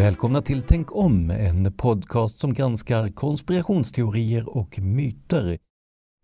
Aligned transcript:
Välkomna 0.00 0.42
till 0.42 0.62
Tänk 0.62 0.96
om, 0.96 1.30
en 1.30 1.72
podcast 1.72 2.38
som 2.38 2.54
granskar 2.54 3.08
konspirationsteorier 3.08 4.56
och 4.56 4.78
myter. 4.78 5.58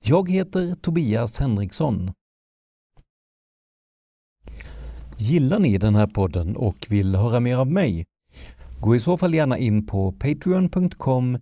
Jag 0.05 0.31
heter 0.31 0.75
Tobias 0.75 1.41
Henriksson. 1.41 2.13
Gillar 5.19 5.59
ni 5.59 5.79
den 5.79 5.95
här 5.95 6.07
podden 6.07 6.57
och 6.57 6.87
vill 6.89 7.15
höra 7.15 7.41
mer 7.41 7.57
av 7.57 7.67
mig? 7.67 8.05
Gå 8.81 8.97
i 8.97 9.01
så 9.01 9.19
fall 9.19 9.35
gärna 9.35 9.59
in 9.59 9.87
på 9.87 10.13
patreon.com 10.13 11.39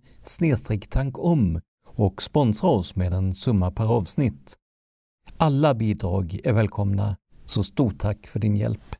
tankom 0.89 1.61
och 1.85 2.21
sponsra 2.21 2.69
oss 2.69 2.95
med 2.95 3.13
en 3.13 3.33
summa 3.33 3.71
per 3.71 3.85
avsnitt. 3.85 4.53
Alla 5.37 5.73
bidrag 5.73 6.39
är 6.43 6.53
välkomna, 6.53 7.17
så 7.45 7.63
stort 7.63 7.99
tack 7.99 8.27
för 8.27 8.39
din 8.39 8.55
hjälp. 8.55 8.95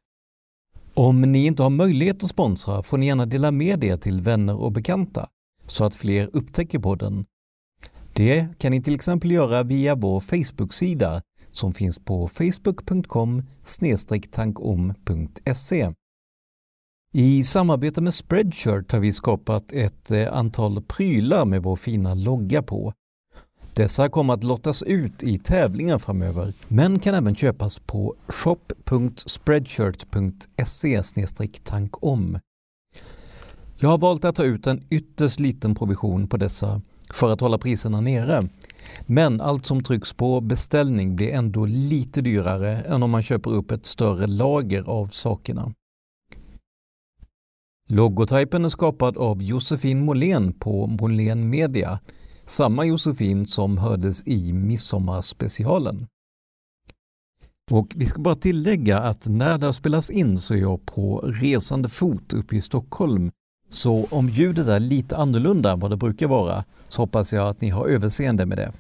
Om 0.97 1.21
ni 1.21 1.45
inte 1.45 1.63
har 1.63 1.69
möjlighet 1.69 2.23
att 2.23 2.29
sponsra 2.29 2.83
får 2.83 2.97
ni 2.97 3.05
gärna 3.05 3.25
dela 3.25 3.51
med 3.51 3.83
er 3.83 3.97
till 3.97 4.21
vänner 4.21 4.61
och 4.61 4.71
bekanta 4.71 5.29
så 5.65 5.85
att 5.85 5.95
fler 5.95 6.29
upptäcker 6.33 6.79
podden. 6.79 7.25
Det 8.13 8.47
kan 8.57 8.71
ni 8.71 8.83
till 8.83 8.95
exempel 8.95 9.31
göra 9.31 9.63
via 9.63 9.95
vår 9.95 10.19
Facebook-sida 10.19 11.21
som 11.51 11.73
finns 11.73 11.99
på 11.99 12.27
facebook.com 12.27 13.43
tankom.se. 14.31 15.91
I 17.13 17.43
samarbete 17.43 18.01
med 18.01 18.13
Spreadshirt 18.13 18.91
har 18.91 18.99
vi 18.99 19.13
skapat 19.13 19.71
ett 19.71 20.11
eh, 20.11 20.33
antal 20.33 20.81
prylar 20.81 21.45
med 21.45 21.63
vår 21.63 21.75
fina 21.75 22.13
logga 22.13 22.63
på. 22.63 22.93
Dessa 23.75 24.09
kommer 24.09 24.33
att 24.33 24.43
lottas 24.43 24.83
ut 24.83 25.23
i 25.23 25.37
tävlingar 25.37 25.97
framöver, 25.97 26.53
men 26.67 26.99
kan 26.99 27.15
även 27.15 27.35
köpas 27.35 27.79
på 27.79 28.15
shop.spreadshirt.se 28.27 31.03
tankom. 31.63 32.39
Jag 33.77 33.89
har 33.89 33.97
valt 33.97 34.25
att 34.25 34.35
ta 34.35 34.43
ut 34.43 34.67
en 34.67 34.83
ytterst 34.89 35.39
liten 35.39 35.75
provision 35.75 36.27
på 36.27 36.37
dessa 36.37 36.81
för 37.13 37.31
att 37.31 37.41
hålla 37.41 37.57
priserna 37.57 38.01
nere. 38.01 38.49
Men 39.05 39.41
allt 39.41 39.65
som 39.65 39.83
trycks 39.83 40.13
på 40.13 40.41
beställning 40.41 41.15
blir 41.15 41.33
ändå 41.33 41.65
lite 41.65 42.21
dyrare 42.21 42.77
än 42.77 43.03
om 43.03 43.11
man 43.11 43.23
köper 43.23 43.51
upp 43.51 43.71
ett 43.71 43.85
större 43.85 44.27
lager 44.27 44.89
av 44.89 45.07
sakerna. 45.07 45.73
Logotypen 47.89 48.65
är 48.65 48.69
skapad 48.69 49.17
av 49.17 49.43
Josefin 49.43 50.05
Måhlén 50.05 50.53
på 50.53 50.87
Måhlén 50.87 51.49
Media 51.49 51.99
samma 52.45 52.85
Josefin 52.85 53.47
som 53.47 53.77
hördes 53.77 54.27
i 54.27 54.53
Midsommarspecialen. 54.53 56.07
Och 57.71 57.93
vi 57.95 58.05
ska 58.05 58.21
bara 58.21 58.35
tillägga 58.35 58.99
att 58.99 59.25
när 59.25 59.57
det 59.57 59.73
spelas 59.73 60.09
in 60.09 60.37
så 60.37 60.53
är 60.53 60.57
jag 60.57 60.85
på 60.85 61.19
resande 61.19 61.89
fot 61.89 62.33
uppe 62.33 62.55
i 62.55 62.61
Stockholm. 62.61 63.31
Så 63.69 64.05
om 64.11 64.29
ljudet 64.29 64.67
är 64.67 64.79
lite 64.79 65.17
annorlunda 65.17 65.71
än 65.71 65.79
vad 65.79 65.91
det 65.91 65.97
brukar 65.97 66.27
vara 66.27 66.65
så 66.87 67.01
hoppas 67.01 67.33
jag 67.33 67.47
att 67.47 67.61
ni 67.61 67.69
har 67.69 67.87
överseende 67.87 68.45
med 68.45 68.57
det. 68.57 68.73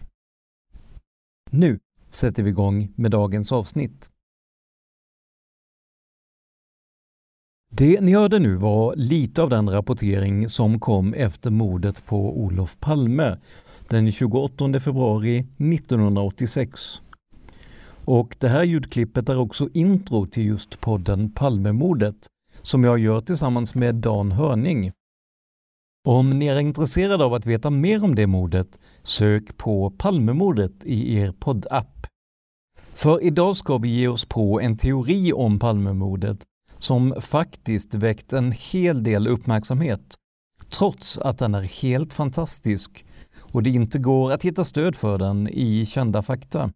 Nu 1.51 1.79
sätter 2.09 2.43
vi 2.43 2.49
igång 2.49 2.91
med 2.95 3.11
dagens 3.11 3.51
avsnitt. 3.51 4.09
Det 7.77 8.01
ni 8.01 8.13
hörde 8.13 8.39
nu 8.39 8.55
var 8.55 8.95
lite 8.95 9.43
av 9.43 9.49
den 9.49 9.69
rapportering 9.69 10.49
som 10.49 10.79
kom 10.79 11.13
efter 11.13 11.51
mordet 11.51 12.05
på 12.05 12.39
Olof 12.39 12.79
Palme 12.79 13.37
den 13.89 14.11
28 14.11 14.79
februari 14.79 15.39
1986. 15.39 17.01
Och 18.05 18.35
det 18.39 18.47
här 18.47 18.63
ljudklippet 18.63 19.29
är 19.29 19.37
också 19.37 19.69
intro 19.73 20.25
till 20.25 20.45
just 20.45 20.81
podden 20.81 21.31
Palmemordet 21.31 22.15
som 22.61 22.83
jag 22.83 22.99
gör 22.99 23.21
tillsammans 23.21 23.75
med 23.75 23.95
Dan 23.95 24.31
Hörning. 24.31 24.91
Om 26.07 26.39
ni 26.39 26.47
är 26.47 26.59
intresserade 26.59 27.25
av 27.25 27.33
att 27.33 27.45
veta 27.45 27.69
mer 27.69 28.03
om 28.03 28.15
det 28.15 28.27
mordet, 28.27 28.79
sök 29.03 29.57
på 29.57 29.89
Palmemordet 29.89 30.83
i 30.83 31.15
er 31.15 31.31
poddapp. 31.31 32.07
För 32.93 33.23
idag 33.23 33.55
ska 33.55 33.77
vi 33.77 33.89
ge 33.89 34.07
oss 34.07 34.25
på 34.25 34.61
en 34.61 34.77
teori 34.77 35.33
om 35.33 35.59
Palmemordet 35.59 36.45
som 36.85 37.13
faktiskt 37.21 37.95
väckt 37.95 38.33
en 38.33 38.51
hel 38.51 39.03
del 39.03 39.27
uppmärksamhet, 39.27 40.15
trots 40.69 41.17
att 41.17 41.37
den 41.37 41.55
är 41.55 41.61
helt 41.61 42.13
fantastisk 42.13 43.05
och 43.37 43.63
det 43.63 43.69
inte 43.69 43.99
går 43.99 44.31
att 44.31 44.43
hitta 44.43 44.63
stöd 44.63 44.95
för 44.95 45.17
den 45.17 45.47
i 45.47 45.85
kända 45.85 46.21
fakta. 46.21 46.71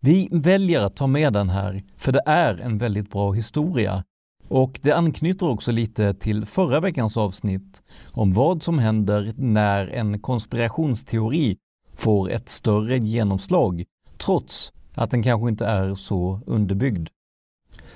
Vi 0.00 0.28
väljer 0.32 0.80
att 0.80 0.96
ta 0.96 1.06
med 1.06 1.32
den 1.32 1.48
här, 1.48 1.84
för 1.96 2.12
det 2.12 2.22
är 2.26 2.54
en 2.60 2.78
väldigt 2.78 3.10
bra 3.10 3.32
historia 3.32 4.04
och 4.48 4.80
det 4.82 4.92
anknyter 4.92 5.48
också 5.48 5.72
lite 5.72 6.14
till 6.14 6.46
förra 6.46 6.80
veckans 6.80 7.16
avsnitt 7.16 7.82
om 8.12 8.32
vad 8.32 8.62
som 8.62 8.78
händer 8.78 9.32
när 9.36 9.86
en 9.86 10.20
konspirationsteori 10.20 11.56
får 11.94 12.30
ett 12.30 12.48
större 12.48 12.98
genomslag 12.98 13.84
trots 14.16 14.72
att 14.94 15.10
den 15.10 15.22
kanske 15.22 15.48
inte 15.48 15.66
är 15.66 15.94
så 15.94 16.40
underbyggd. 16.46 17.08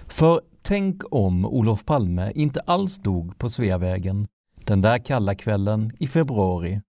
För 0.06 0.41
tänk 0.62 1.03
om 1.11 1.47
Olof 1.47 1.85
Palme 1.85 2.32
inte 2.35 2.61
alls 2.61 2.99
dog 2.99 3.38
på 3.38 3.50
Sveavägen 3.50 4.29
den 4.64 4.81
där 4.81 4.99
kalla 4.99 5.35
kvällen 5.35 5.93
i 5.99 6.06
februari. 6.06 6.81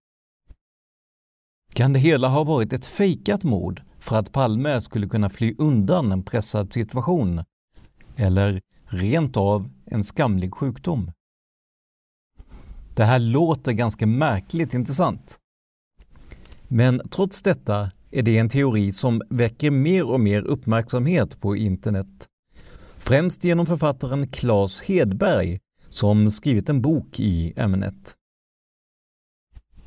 Kan 1.74 1.94
det 1.94 2.00
hela 2.00 2.28
ha 2.28 2.44
varit 2.44 2.74
ett 2.74 2.86
fejkat 2.86 3.44
mord 3.44 3.82
för 4.00 4.16
att 4.16 4.32
Palme 4.32 4.82
skulle 4.82 5.08
kunna 5.08 5.30
fly 5.30 5.56
undan 5.58 6.12
en 6.12 6.24
pressad 6.24 6.74
situation? 6.74 7.44
Eller 8.16 8.62
rent 8.86 9.38
av 9.38 9.70
en 9.86 10.04
skamlig 10.04 10.54
sjukdom? 10.54 11.12
Det 12.96 13.04
här 13.04 13.20
låter 13.20 13.72
ganska 13.72 14.08
märkligt 14.08 14.74
inte 14.74 14.94
sant? 14.94 15.40
Men 16.68 17.02
trots 17.10 17.42
detta 17.42 17.92
är 18.12 18.22
det 18.22 18.38
en 18.38 18.50
teori 18.50 18.92
som 18.92 19.22
väcker 19.30 19.72
mer 19.72 20.06
och 20.06 20.20
mer 20.20 20.42
uppmärksamhet 20.42 21.42
på 21.42 21.56
internet. 21.56 22.28
Främst 23.14 23.44
genom 23.44 23.66
författaren 23.66 24.28
Claes 24.28 24.82
Hedberg 24.82 25.60
som 25.90 26.32
skrivit 26.32 26.70
en 26.70 26.82
bok 26.82 27.20
i 27.20 27.54
ämnet. 27.56 28.16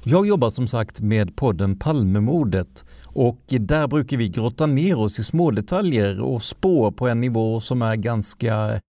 Jag 0.05 0.27
jobbar 0.27 0.51
som 0.51 0.67
sagt 0.67 1.01
med 1.01 1.37
podden 1.37 1.79
Palmemordet 1.79 2.85
och 3.07 3.41
där 3.49 3.87
brukar 3.87 4.17
vi 4.17 4.29
grotta 4.29 4.67
ner 4.67 4.99
oss 4.99 5.19
i 5.19 5.25
smådetaljer 5.25 6.21
och 6.21 6.43
spår 6.43 6.91
på 6.91 7.09
en 7.09 7.21
nivå 7.21 7.61
som 7.61 7.83
är 7.83 7.97
ganska 7.97 8.81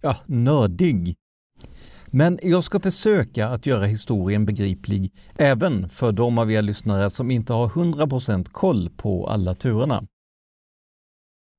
ja, 0.00 0.16
nördig. 0.26 1.14
Men 2.06 2.38
jag 2.42 2.64
ska 2.64 2.80
försöka 2.80 3.48
att 3.48 3.66
göra 3.66 3.84
historien 3.84 4.46
begriplig 4.46 5.12
även 5.36 5.88
för 5.88 6.12
de 6.12 6.38
av 6.38 6.52
er 6.52 6.62
lyssnare 6.62 7.10
som 7.10 7.30
inte 7.30 7.52
har 7.52 7.68
100% 7.68 8.50
koll 8.52 8.90
på 8.96 9.26
alla 9.28 9.54
turerna. 9.54 10.06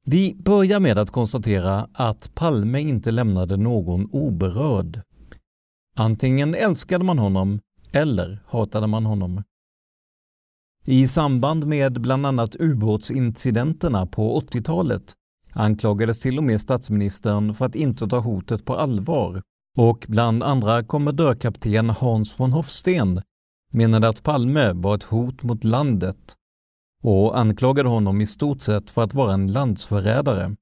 Vi 0.08 0.36
börjar 0.36 0.80
med 0.80 0.98
att 0.98 1.12
konstatera 1.12 1.88
att 1.94 2.36
Palme 2.36 2.80
inte 2.80 3.12
lämnade 3.12 3.58
någon 3.58 4.10
oberörd. 4.12 5.02
Antingen 5.96 6.56
älskade 6.56 7.04
man 7.04 7.20
honom 7.20 7.60
eller 7.92 8.44
hatade 8.48 8.88
man 8.88 9.06
honom. 9.06 9.44
I 10.86 11.08
samband 11.08 11.68
med 11.68 12.02
bland 12.02 12.26
annat 12.26 12.56
ubåtsincidenterna 12.60 14.06
på 14.06 14.40
80-talet 14.42 15.14
anklagades 15.52 16.20
till 16.20 16.38
och 16.38 16.44
med 16.44 16.62
statsministern 16.62 17.54
för 17.54 17.66
att 17.66 17.76
inte 17.76 18.08
ta 18.08 18.20
hotet 18.20 18.66
på 18.66 18.76
allvar 18.76 19.42
och 19.78 20.06
bland 20.08 20.44
andra 20.44 20.84
kommendörkapten 20.84 21.90
Hans 21.90 22.40
von 22.40 22.52
Hofsten 22.52 23.22
menade 23.72 24.10
att 24.10 24.24
Palme 24.24 24.74
var 24.74 24.96
ett 24.96 25.04
hot 25.04 25.44
mot 25.44 25.64
landet 25.64 26.36
och 27.08 27.40
anklagade 27.40 27.90
honom 27.90 28.22
i 28.22 28.28
stort 28.28 28.62
sett 28.62 28.90
för 28.90 29.04
att 29.04 29.14
vara 29.14 29.34
en 29.34 29.48
landsförrädare. 29.48 30.56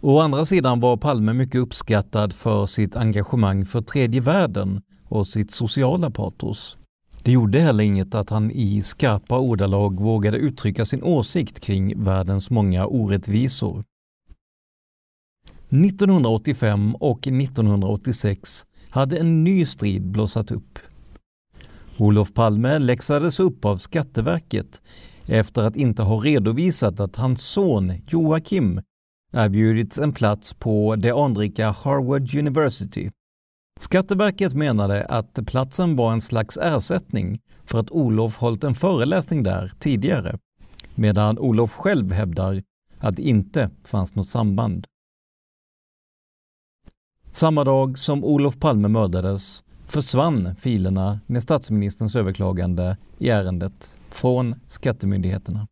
Å 0.00 0.18
andra 0.20 0.44
sidan 0.44 0.80
var 0.80 0.96
Palme 0.96 1.32
mycket 1.32 1.60
uppskattad 1.60 2.32
för 2.32 2.66
sitt 2.66 2.96
engagemang 2.96 3.64
för 3.64 3.80
tredje 3.80 4.20
världen 4.20 4.82
och 5.08 5.28
sitt 5.28 5.50
sociala 5.50 6.10
patos. 6.10 6.76
Det 7.22 7.32
gjorde 7.32 7.60
heller 7.60 7.84
inget 7.84 8.14
att 8.14 8.30
han 8.30 8.50
i 8.50 8.82
skarpa 8.82 9.38
ordalag 9.38 10.00
vågade 10.00 10.38
uttrycka 10.38 10.84
sin 10.84 11.02
åsikt 11.02 11.60
kring 11.60 12.04
världens 12.04 12.50
många 12.50 12.86
orättvisor. 12.86 13.84
1985 15.68 16.94
och 16.94 17.26
1986 17.26 18.66
hade 18.90 19.16
en 19.16 19.44
ny 19.44 19.66
strid 19.66 20.02
blossat 20.02 20.50
upp. 20.50 20.78
Olof 22.02 22.34
Palme 22.34 22.78
läxades 22.78 23.40
upp 23.40 23.64
av 23.64 23.76
Skatteverket 23.76 24.82
efter 25.26 25.62
att 25.62 25.76
inte 25.76 26.02
ha 26.02 26.16
redovisat 26.16 27.00
att 27.00 27.16
hans 27.16 27.42
son 27.42 27.92
Joakim 28.08 28.80
erbjudits 29.32 29.98
en 29.98 30.12
plats 30.12 30.54
på 30.54 30.96
det 30.96 31.10
anrika 31.10 31.70
Harvard 31.70 32.34
University. 32.34 33.10
Skatteverket 33.80 34.54
menade 34.54 35.04
att 35.04 35.38
platsen 35.46 35.96
var 35.96 36.12
en 36.12 36.20
slags 36.20 36.56
ersättning 36.56 37.40
för 37.64 37.78
att 37.78 37.90
Olof 37.90 38.36
hållit 38.36 38.64
en 38.64 38.74
föreläsning 38.74 39.42
där 39.42 39.72
tidigare, 39.78 40.38
medan 40.94 41.38
Olof 41.38 41.72
själv 41.72 42.12
hävdar 42.12 42.62
att 42.98 43.16
det 43.16 43.22
inte 43.22 43.70
fanns 43.84 44.14
något 44.14 44.28
samband. 44.28 44.86
Samma 47.30 47.64
dag 47.64 47.98
som 47.98 48.24
Olof 48.24 48.58
Palme 48.58 48.88
mördades 48.88 49.62
försvann 49.92 50.56
filerna 50.56 51.20
med 51.26 51.42
statsministerns 51.42 52.16
överklagande 52.16 52.96
i 53.18 53.28
ärendet 53.28 53.96
från 54.10 54.54
skattemyndigheterna. 54.66 55.66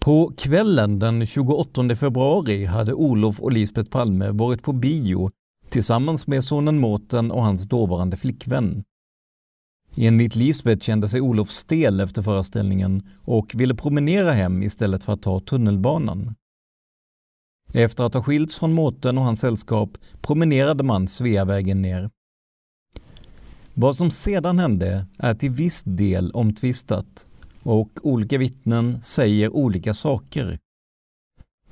På 0.00 0.32
kvällen 0.36 0.98
den 0.98 1.26
28 1.26 1.96
februari 1.96 2.64
hade 2.64 2.94
Olof 2.94 3.40
och 3.40 3.52
Lisbeth 3.52 3.90
Palme 3.90 4.30
varit 4.30 4.62
på 4.62 4.72
bio 4.72 5.30
tillsammans 5.68 6.26
med 6.26 6.44
sonen 6.44 6.78
Mårten 6.78 7.30
och 7.30 7.42
hans 7.42 7.68
dåvarande 7.68 8.16
flickvän. 8.16 8.84
Enligt 9.96 10.36
Lisbeth 10.36 10.84
kände 10.84 11.08
sig 11.08 11.20
Olof 11.20 11.50
stel 11.50 12.00
efter 12.00 12.22
föreställningen 12.22 13.02
och 13.24 13.52
ville 13.54 13.74
promenera 13.74 14.32
hem 14.32 14.62
istället 14.62 15.04
för 15.04 15.12
att 15.12 15.22
ta 15.22 15.40
tunnelbanan. 15.40 16.34
Efter 17.72 18.04
att 18.04 18.14
ha 18.14 18.22
skilts 18.22 18.56
från 18.56 18.72
Mårten 18.72 19.18
och 19.18 19.24
hans 19.24 19.40
sällskap 19.40 19.98
promenerade 20.20 20.82
man 20.82 21.08
Sveavägen 21.08 21.82
ner. 21.82 22.10
Vad 23.74 23.96
som 23.96 24.10
sedan 24.10 24.58
hände 24.58 25.06
är 25.18 25.34
till 25.34 25.50
viss 25.50 25.82
del 25.82 26.30
omtvistat 26.30 27.26
och 27.62 27.90
olika 28.02 28.38
vittnen 28.38 29.02
säger 29.02 29.56
olika 29.56 29.94
saker. 29.94 30.58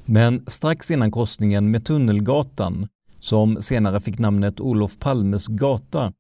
Men 0.05 0.45
strax 0.47 0.91
innan 0.91 1.11
korsningen 1.11 1.71
med 1.71 1.85
Tunnelgatan, 1.85 2.89
som 3.19 3.62
senare 3.62 4.00
fick 4.00 4.19
namnet 4.19 4.61
Olof 4.61 4.99
Palmes 4.99 5.47
gata, 5.47 6.12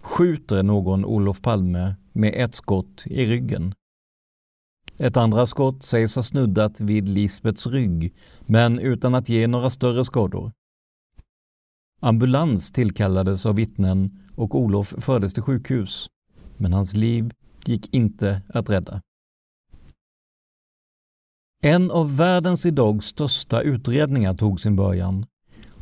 skjuter 0.00 0.62
någon 0.62 1.04
Olof 1.04 1.42
Palme 1.42 1.94
med 2.12 2.34
ett 2.36 2.54
skott 2.54 3.04
i 3.06 3.26
ryggen. 3.26 3.74
Ett 4.98 5.16
andra 5.16 5.46
skott 5.46 5.82
sägs 5.82 6.16
ha 6.16 6.22
snuddat 6.22 6.80
vid 6.80 7.08
Lisbets 7.08 7.66
rygg, 7.66 8.14
men 8.46 8.78
utan 8.78 9.14
att 9.14 9.28
ge 9.28 9.46
några 9.46 9.70
större 9.70 10.04
skador. 10.04 10.52
Ambulans 12.00 12.72
tillkallades 12.72 13.46
av 13.46 13.54
vittnen 13.54 14.18
och 14.36 14.54
Olof 14.54 14.94
fördes 14.98 15.34
till 15.34 15.42
sjukhus, 15.42 16.06
men 16.56 16.72
hans 16.72 16.94
liv 16.94 17.30
gick 17.64 17.94
inte 17.94 18.42
att 18.48 18.70
rädda. 18.70 19.00
En 21.62 21.90
av 21.90 22.16
världens 22.16 22.66
idag 22.66 23.04
största 23.04 23.60
utredningar 23.60 24.34
tog 24.34 24.60
sin 24.60 24.76
början 24.76 25.26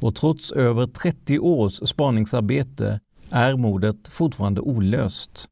och 0.00 0.14
trots 0.14 0.52
över 0.52 0.86
30 0.86 1.38
års 1.38 1.88
spaningsarbete 1.88 3.00
är 3.30 3.56
mordet 3.56 4.08
fortfarande 4.08 4.60
olöst. 4.60 5.48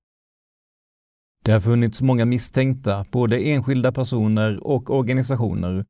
Det 1.44 1.52
har 1.52 1.60
funnits 1.60 2.02
många 2.02 2.24
misstänkta, 2.24 3.04
både 3.10 3.38
enskilda 3.38 3.92
personer 3.92 4.66
och 4.66 4.90
organisationer. 4.90 5.84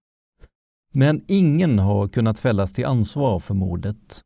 Men 0.93 1.25
ingen 1.27 1.79
har 1.79 2.09
kunnat 2.09 2.39
fällas 2.39 2.73
till 2.73 2.87
ansvar 2.87 3.39
för 3.39 3.55
mordet. 3.55 4.23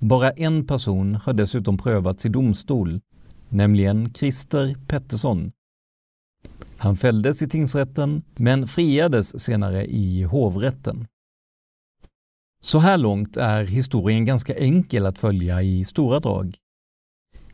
Bara 0.00 0.30
en 0.30 0.66
person 0.66 1.14
har 1.14 1.32
dessutom 1.32 1.78
prövats 1.78 2.26
i 2.26 2.28
domstol, 2.28 3.00
nämligen 3.48 4.14
Christer 4.14 4.76
Pettersson. 4.86 5.52
Han 6.78 6.96
fälldes 6.96 7.42
i 7.42 7.48
tingsrätten, 7.48 8.22
men 8.36 8.66
friades 8.66 9.42
senare 9.42 9.86
i 9.86 10.22
hovrätten. 10.22 11.06
Så 12.62 12.78
här 12.78 12.98
långt 12.98 13.36
är 13.36 13.64
historien 13.64 14.24
ganska 14.24 14.54
enkel 14.54 15.06
att 15.06 15.18
följa 15.18 15.62
i 15.62 15.84
stora 15.84 16.20
drag. 16.20 16.56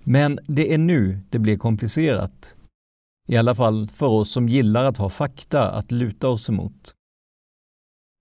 Men 0.05 0.38
det 0.47 0.75
är 0.75 0.78
nu 0.78 1.21
det 1.31 1.38
blir 1.38 1.59
komplicerat 1.59 2.55
i 3.26 3.37
alla 3.37 3.54
fall 3.54 3.88
för 3.88 4.06
oss 4.06 4.30
som 4.30 4.49
gillar 4.49 4.85
att 4.85 4.97
ha 4.97 5.09
fakta 5.09 5.71
att 5.71 5.92
luta 5.92 6.28
oss 6.28 6.49
emot. 6.49 6.95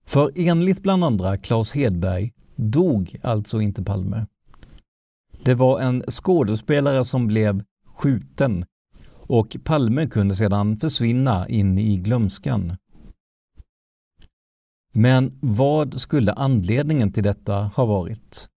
För 0.06 0.32
enligt 0.34 0.82
bland 0.82 1.04
andra 1.04 1.36
Claes 1.36 1.72
Hedberg 1.72 2.32
dog 2.56 3.16
alltså 3.22 3.60
inte 3.60 3.82
Palme. 3.82 4.26
Det 5.44 5.54
var 5.54 5.80
en 5.80 6.02
skådespelare 6.02 7.04
som 7.04 7.26
blev 7.26 7.64
skjuten 7.84 8.64
och 9.28 9.56
Palme 9.64 10.06
kunde 10.06 10.36
sedan 10.36 10.76
försvinna 10.76 11.48
in 11.48 11.78
i 11.78 11.96
glömskan. 11.96 12.76
Men 14.92 15.38
vad 15.40 16.00
skulle 16.00 16.32
anledningen 16.32 17.12
till 17.12 17.22
detta 17.22 17.54
ha 17.62 17.86
varit? 17.86 18.48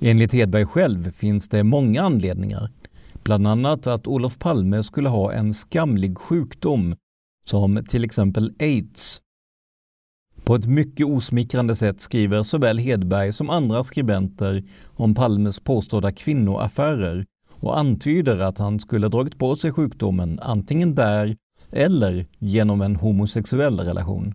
Enligt 0.00 0.32
Hedberg 0.32 0.66
själv 0.66 1.10
finns 1.10 1.48
det 1.48 1.64
många 1.64 2.02
anledningar 2.02 2.70
Bland 3.26 3.46
annat 3.46 3.86
att 3.86 4.06
Olof 4.06 4.38
Palme 4.38 4.82
skulle 4.82 5.08
ha 5.08 5.32
en 5.32 5.54
skamlig 5.54 6.18
sjukdom 6.18 6.96
som 7.46 7.84
till 7.88 8.04
exempel 8.04 8.54
aids. 8.58 9.20
På 10.44 10.54
ett 10.54 10.66
mycket 10.66 11.06
osmickrande 11.06 11.76
sätt 11.76 12.00
skriver 12.00 12.42
såväl 12.42 12.78
Hedberg 12.78 13.32
som 13.32 13.50
andra 13.50 13.84
skribenter 13.84 14.64
om 14.86 15.14
Palmes 15.14 15.60
påstådda 15.60 16.12
kvinnoaffärer 16.12 17.26
och 17.50 17.78
antyder 17.78 18.38
att 18.38 18.58
han 18.58 18.80
skulle 18.80 19.08
dragit 19.08 19.38
på 19.38 19.56
sig 19.56 19.72
sjukdomen 19.72 20.40
antingen 20.42 20.94
där 20.94 21.36
eller 21.70 22.26
genom 22.38 22.82
en 22.82 22.96
homosexuell 22.96 23.80
relation. 23.80 24.34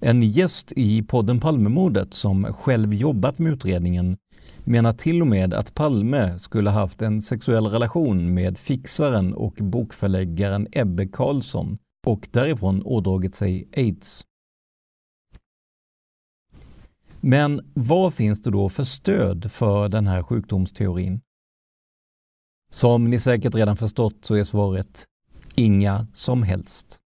En 0.00 0.22
gäst 0.22 0.72
i 0.76 1.02
podden 1.02 1.40
Palmemordet 1.40 2.14
som 2.14 2.44
själv 2.44 2.94
jobbat 2.94 3.38
med 3.38 3.52
utredningen 3.52 4.16
menar 4.64 4.92
till 4.92 5.20
och 5.20 5.26
med 5.26 5.54
att 5.54 5.74
Palme 5.74 6.38
skulle 6.38 6.70
haft 6.70 7.02
en 7.02 7.22
sexuell 7.22 7.66
relation 7.66 8.34
med 8.34 8.58
fixaren 8.58 9.34
och 9.34 9.54
bokförläggaren 9.54 10.68
Ebbe 10.72 11.06
Carlsson 11.06 11.78
och 12.06 12.28
därifrån 12.32 12.82
ådragit 12.84 13.34
sig 13.34 13.68
aids. 13.76 14.26
Men 17.20 17.70
vad 17.74 18.14
finns 18.14 18.42
det 18.42 18.50
då 18.50 18.68
för 18.68 18.84
stöd 18.84 19.52
för 19.52 19.88
den 19.88 20.06
här 20.06 20.22
sjukdomsteorin? 20.22 21.20
Som 22.70 23.10
ni 23.10 23.20
säkert 23.20 23.54
redan 23.54 23.76
förstått 23.76 24.24
så 24.24 24.34
är 24.34 24.44
svaret 24.44 25.04
inga 25.54 26.06
som 26.12 26.42
helst. 26.42 27.01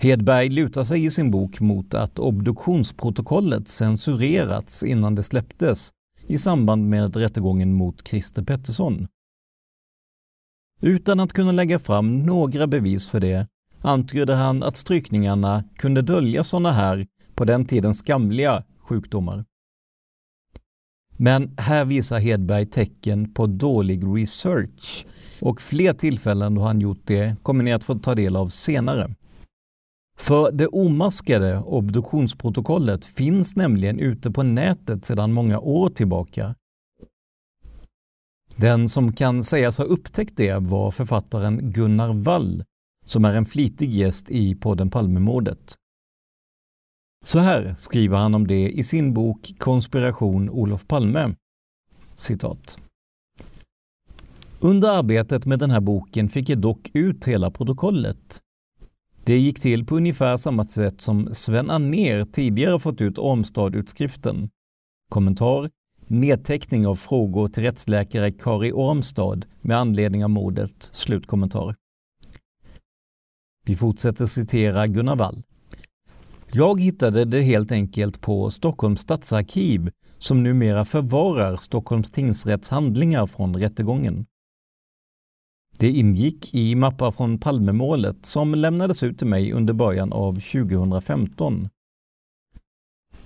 Hedberg 0.00 0.48
lutar 0.48 0.84
sig 0.84 1.04
i 1.04 1.10
sin 1.10 1.30
bok 1.30 1.60
mot 1.60 1.94
att 1.94 2.18
obduktionsprotokollet 2.18 3.68
censurerats 3.68 4.82
innan 4.82 5.14
det 5.14 5.22
släpptes 5.22 5.90
i 6.26 6.38
samband 6.38 6.88
med 6.88 7.16
rättegången 7.16 7.72
mot 7.72 8.08
Christer 8.08 8.42
Pettersson. 8.42 9.06
Utan 10.80 11.20
att 11.20 11.32
kunna 11.32 11.52
lägga 11.52 11.78
fram 11.78 12.22
några 12.22 12.66
bevis 12.66 13.08
för 13.08 13.20
det 13.20 13.46
antyder 13.82 14.34
han 14.34 14.62
att 14.62 14.76
strykningarna 14.76 15.64
kunde 15.76 16.02
dölja 16.02 16.44
sådana 16.44 16.72
här, 16.72 17.06
på 17.34 17.44
den 17.44 17.64
tiden 17.64 17.94
skamliga, 17.94 18.64
sjukdomar. 18.80 19.44
Men 21.16 21.54
här 21.58 21.84
visar 21.84 22.18
Hedberg 22.18 22.66
tecken 22.66 23.34
på 23.34 23.46
dålig 23.46 24.02
research 24.06 25.06
och 25.40 25.60
fler 25.60 25.92
tillfällen 25.92 26.54
då 26.54 26.62
han 26.62 26.80
gjort 26.80 27.02
det 27.04 27.36
kommer 27.42 27.64
ni 27.64 27.72
att 27.72 27.84
få 27.84 27.98
ta 27.98 28.14
del 28.14 28.36
av 28.36 28.48
senare. 28.48 29.14
För 30.18 30.52
det 30.52 30.66
omaskade 30.66 31.58
obduktionsprotokollet 31.58 33.04
finns 33.04 33.56
nämligen 33.56 33.98
ute 33.98 34.30
på 34.30 34.42
nätet 34.42 35.04
sedan 35.04 35.32
många 35.32 35.58
år 35.58 35.88
tillbaka. 35.88 36.54
Den 38.56 38.88
som 38.88 39.12
kan 39.12 39.44
sägas 39.44 39.78
ha 39.78 39.84
upptäckt 39.84 40.36
det 40.36 40.58
var 40.58 40.90
författaren 40.90 41.72
Gunnar 41.72 42.12
Wall 42.12 42.64
som 43.04 43.24
är 43.24 43.34
en 43.34 43.46
flitig 43.46 43.90
gäst 43.90 44.30
i 44.30 44.54
podden 44.54 44.90
Palmemordet. 44.90 45.74
Så 47.24 47.38
här 47.38 47.74
skriver 47.74 48.16
han 48.16 48.34
om 48.34 48.46
det 48.46 48.70
i 48.70 48.82
sin 48.82 49.14
bok 49.14 49.54
Konspiration 49.58 50.50
Olof 50.50 50.86
Palme. 50.86 51.34
Citat. 52.14 52.78
Under 54.60 54.88
arbetet 54.88 55.46
med 55.46 55.58
den 55.58 55.70
här 55.70 55.80
boken 55.80 56.28
fick 56.28 56.48
jag 56.48 56.58
dock 56.58 56.90
ut 56.92 57.24
hela 57.24 57.50
protokollet. 57.50 58.40
Det 59.28 59.38
gick 59.38 59.60
till 59.60 59.86
på 59.86 59.96
ungefär 59.96 60.36
samma 60.36 60.64
sätt 60.64 61.00
som 61.00 61.34
Sven 61.34 61.70
Anér 61.70 62.24
tidigare 62.24 62.78
fått 62.78 63.00
ut 63.00 63.18
Ormstad-utskriften. 63.18 64.48
Kommentar 65.10 65.70
Nedteckning 66.06 66.86
av 66.86 66.94
frågor 66.94 67.48
till 67.48 67.62
rättsläkare 67.62 68.32
Kari 68.32 68.72
Ormstad 68.72 69.46
med 69.60 69.78
anledning 69.78 70.24
av 70.24 70.30
mordet. 70.30 70.90
Slutkommentar. 70.92 71.74
Vi 73.64 73.76
fortsätter 73.76 74.26
citera 74.26 74.86
Gunnar 74.86 75.16
Wall. 75.16 75.42
Jag 76.52 76.80
hittade 76.80 77.24
det 77.24 77.42
helt 77.42 77.72
enkelt 77.72 78.20
på 78.20 78.50
Stockholms 78.50 79.00
stadsarkiv 79.00 79.90
som 80.18 80.42
numera 80.42 80.84
förvarar 80.84 81.56
Stockholms 81.56 82.10
tingsrätts 82.10 82.68
handlingar 82.68 83.26
från 83.26 83.56
rättegången. 83.56 84.26
Det 85.78 85.90
ingick 85.90 86.54
i 86.54 86.74
mappar 86.74 87.10
från 87.10 87.38
Palmemålet 87.38 88.26
som 88.26 88.54
lämnades 88.54 89.02
ut 89.02 89.18
till 89.18 89.26
mig 89.26 89.52
under 89.52 89.74
början 89.74 90.12
av 90.12 90.34
2015. 90.34 91.68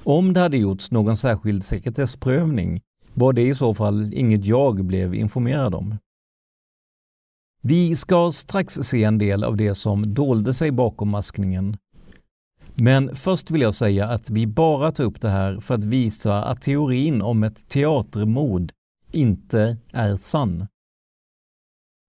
Om 0.05 0.33
det 0.33 0.41
hade 0.41 0.57
gjorts 0.57 0.91
någon 0.91 1.17
särskild 1.17 1.65
sekretessprövning 1.65 2.81
var 3.15 3.33
det 3.33 3.43
i 3.43 3.55
så 3.55 3.75
fall 3.75 4.15
inget 4.15 4.45
jag 4.45 4.85
blev 4.85 5.15
informerad 5.15 5.75
om. 5.75 5.97
Vi 7.63 7.97
ska 7.97 8.33
strax 8.33 8.75
se 8.75 9.05
en 9.05 9.19
del 9.19 9.45
av 9.45 9.57
det 9.57 9.75
som 9.75 10.15
dolde 10.15 10.55
sig 10.55 10.71
bakom 10.71 11.09
maskningen. 11.09 11.77
Men 12.75 13.15
först 13.15 13.51
vill 13.51 13.61
jag 13.61 13.75
säga 13.75 14.09
att 14.09 14.31
vi 14.31 14.47
bara 14.47 14.93
tar 14.93 15.05
upp 15.05 15.21
det 15.21 15.29
här 15.29 15.61
för 15.61 15.75
att 15.75 15.85
visa 15.85 16.45
att 16.45 16.63
teorin 16.63 17.23
om 17.23 17.43
ett 17.43 17.69
teatermord 17.69 18.73
inte 19.13 19.77
är 19.93 20.17
sann. 20.17 20.67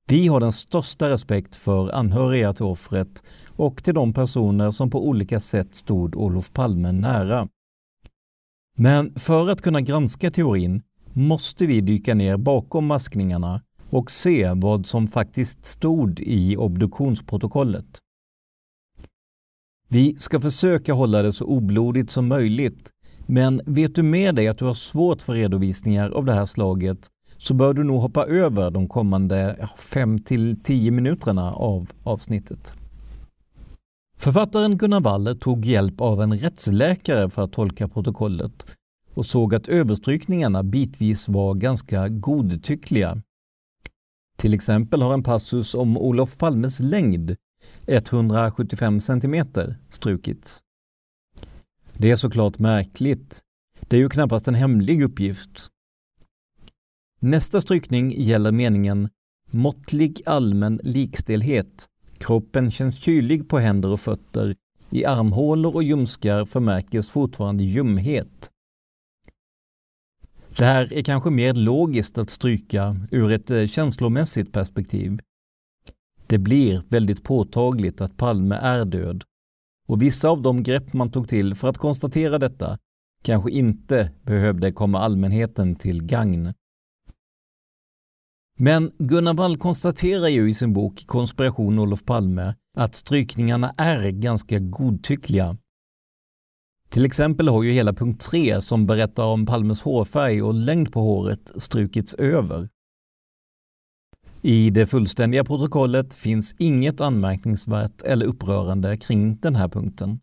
Vi 0.07 0.27
har 0.27 0.39
den 0.39 0.51
största 0.51 1.09
respekt 1.09 1.55
för 1.55 1.89
anhöriga 1.89 2.53
till 2.53 2.65
offret 2.65 3.23
och 3.47 3.83
till 3.83 3.93
de 3.93 4.13
personer 4.13 4.71
som 4.71 4.89
på 4.89 5.07
olika 5.07 5.39
sätt 5.39 5.75
stod 5.75 6.15
Olof 6.15 6.51
Palme 6.53 6.91
nära. 6.91 7.47
Men 8.77 9.15
för 9.15 9.49
att 9.49 9.61
kunna 9.61 9.81
granska 9.81 10.31
teorin 10.31 10.81
måste 11.13 11.65
vi 11.65 11.81
dyka 11.81 12.13
ner 12.13 12.37
bakom 12.37 12.85
maskningarna 12.85 13.61
och 13.89 14.11
se 14.11 14.51
vad 14.55 14.85
som 14.85 15.07
faktiskt 15.07 15.65
stod 15.65 16.19
i 16.19 16.57
obduktionsprotokollet. 16.57 17.99
Vi 19.87 20.15
ska 20.15 20.39
försöka 20.39 20.93
hålla 20.93 21.21
det 21.21 21.33
så 21.33 21.45
oblodigt 21.45 22.09
som 22.09 22.27
möjligt, 22.27 22.89
men 23.25 23.61
vet 23.65 23.95
du 23.95 24.03
med 24.03 24.35
dig 24.35 24.47
att 24.47 24.57
du 24.57 24.65
har 24.65 24.73
svårt 24.73 25.21
för 25.21 25.33
redovisningar 25.33 26.09
av 26.09 26.25
det 26.25 26.33
här 26.33 26.45
slaget 26.45 27.09
så 27.43 27.53
bör 27.53 27.73
du 27.73 27.83
nog 27.83 28.01
hoppa 28.01 28.25
över 28.25 28.71
de 28.71 28.87
kommande 28.87 29.67
5 29.77 30.19
till 30.19 30.63
10 30.63 30.91
minuterna 30.91 31.53
av 31.53 31.91
avsnittet. 32.03 32.73
Författaren 34.17 34.77
Gunnar 34.77 34.99
Waller 34.99 35.35
tog 35.35 35.65
hjälp 35.65 36.01
av 36.01 36.21
en 36.21 36.39
rättsläkare 36.39 37.29
för 37.29 37.41
att 37.43 37.53
tolka 37.53 37.87
protokollet 37.87 38.77
och 39.13 39.25
såg 39.25 39.55
att 39.55 39.67
överstrykningarna 39.67 40.63
bitvis 40.63 41.27
var 41.27 41.53
ganska 41.53 42.07
godtyckliga. 42.09 43.21
Till 44.37 44.53
exempel 44.53 45.01
har 45.01 45.13
en 45.13 45.23
passus 45.23 45.75
om 45.75 45.97
Olof 45.97 46.37
Palmes 46.37 46.79
längd, 46.79 47.35
175 47.87 48.99
cm, 48.99 49.45
strukits. 49.89 50.61
Det 51.93 52.11
är 52.11 52.15
såklart 52.15 52.59
märkligt. 52.59 53.41
Det 53.79 53.95
är 53.95 54.01
ju 54.01 54.09
knappast 54.09 54.47
en 54.47 54.55
hemlig 54.55 55.03
uppgift 55.03 55.69
Nästa 57.25 57.61
strykning 57.61 58.11
gäller 58.11 58.51
meningen 58.51 59.09
måttlig 59.51 60.21
allmän 60.25 60.79
likstelhet. 60.83 61.89
Kroppen 62.17 62.71
känns 62.71 62.95
kylig 62.99 63.49
på 63.49 63.59
händer 63.59 63.91
och 63.91 63.99
fötter. 63.99 64.55
I 64.89 65.05
armhålor 65.05 65.75
och 65.75 65.83
ljumskar 65.83 66.45
förmärkes 66.45 67.09
fortfarande 67.09 67.63
ljumhet. 67.63 68.51
Det 70.57 70.65
här 70.65 70.93
är 70.93 71.03
kanske 71.03 71.29
mer 71.29 71.53
logiskt 71.53 72.17
att 72.17 72.29
stryka 72.29 72.95
ur 73.11 73.31
ett 73.31 73.51
eh, 73.51 73.65
känslomässigt 73.65 74.51
perspektiv. 74.51 75.19
Det 76.27 76.37
blir 76.37 76.83
väldigt 76.89 77.23
påtagligt 77.23 78.01
att 78.01 78.17
Palme 78.17 78.55
är 78.55 78.85
död 78.85 79.23
och 79.87 80.01
vissa 80.01 80.29
av 80.29 80.41
de 80.41 80.63
grepp 80.63 80.93
man 80.93 81.11
tog 81.11 81.27
till 81.27 81.55
för 81.55 81.69
att 81.69 81.77
konstatera 81.77 82.39
detta 82.39 82.77
kanske 83.23 83.51
inte 83.51 84.11
behövde 84.23 84.71
komma 84.71 84.99
allmänheten 84.99 85.75
till 85.75 86.03
gagn. 86.03 86.53
Men 88.57 88.91
Gunnar 88.97 89.33
Wall 89.33 89.57
konstaterar 89.57 90.27
ju 90.27 90.49
i 90.49 90.53
sin 90.53 90.73
bok 90.73 91.03
Konspiration 91.07 91.79
Olof 91.79 92.05
Palme 92.05 92.55
att 92.77 92.95
strykningarna 92.95 93.73
är 93.77 94.09
ganska 94.09 94.59
godtyckliga. 94.59 95.57
Till 96.89 97.05
exempel 97.05 97.47
har 97.47 97.63
ju 97.63 97.71
hela 97.71 97.93
punkt 97.93 98.21
3 98.21 98.61
som 98.61 98.85
berättar 98.85 99.23
om 99.23 99.45
Palmes 99.45 99.81
hårfärg 99.81 100.41
och 100.41 100.53
längd 100.53 100.93
på 100.93 101.01
håret 101.01 101.51
strukits 101.55 102.13
över. 102.13 102.69
I 104.41 104.69
det 104.69 104.85
fullständiga 104.85 105.43
protokollet 105.43 106.13
finns 106.13 106.55
inget 106.59 107.01
anmärkningsvärt 107.01 108.01
eller 108.01 108.25
upprörande 108.25 108.97
kring 108.97 109.37
den 109.37 109.55
här 109.55 109.67
punkten. 109.67 110.19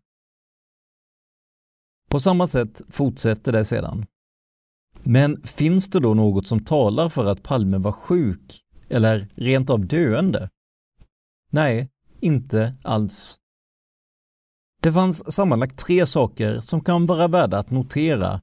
På 2.09 2.19
samma 2.19 2.47
sätt 2.47 2.81
fortsätter 2.89 3.51
det 3.51 3.65
sedan. 3.65 4.05
Men 5.03 5.43
finns 5.43 5.89
det 5.89 5.99
då 5.99 6.13
något 6.13 6.47
som 6.47 6.59
talar 6.59 7.09
för 7.09 7.25
att 7.25 7.43
Palme 7.43 7.77
var 7.77 7.91
sjuk 7.91 8.61
eller 8.89 9.27
rent 9.35 9.69
av 9.69 9.85
döende? 9.85 10.49
Nej, 11.51 11.89
inte 12.19 12.75
alls. 12.83 13.37
Det 14.81 14.93
fanns 14.93 15.33
sammanlagt 15.33 15.79
tre 15.79 16.05
saker 16.05 16.59
som 16.59 16.81
kan 16.81 17.05
vara 17.05 17.27
värda 17.27 17.59
att 17.59 17.71
notera, 17.71 18.41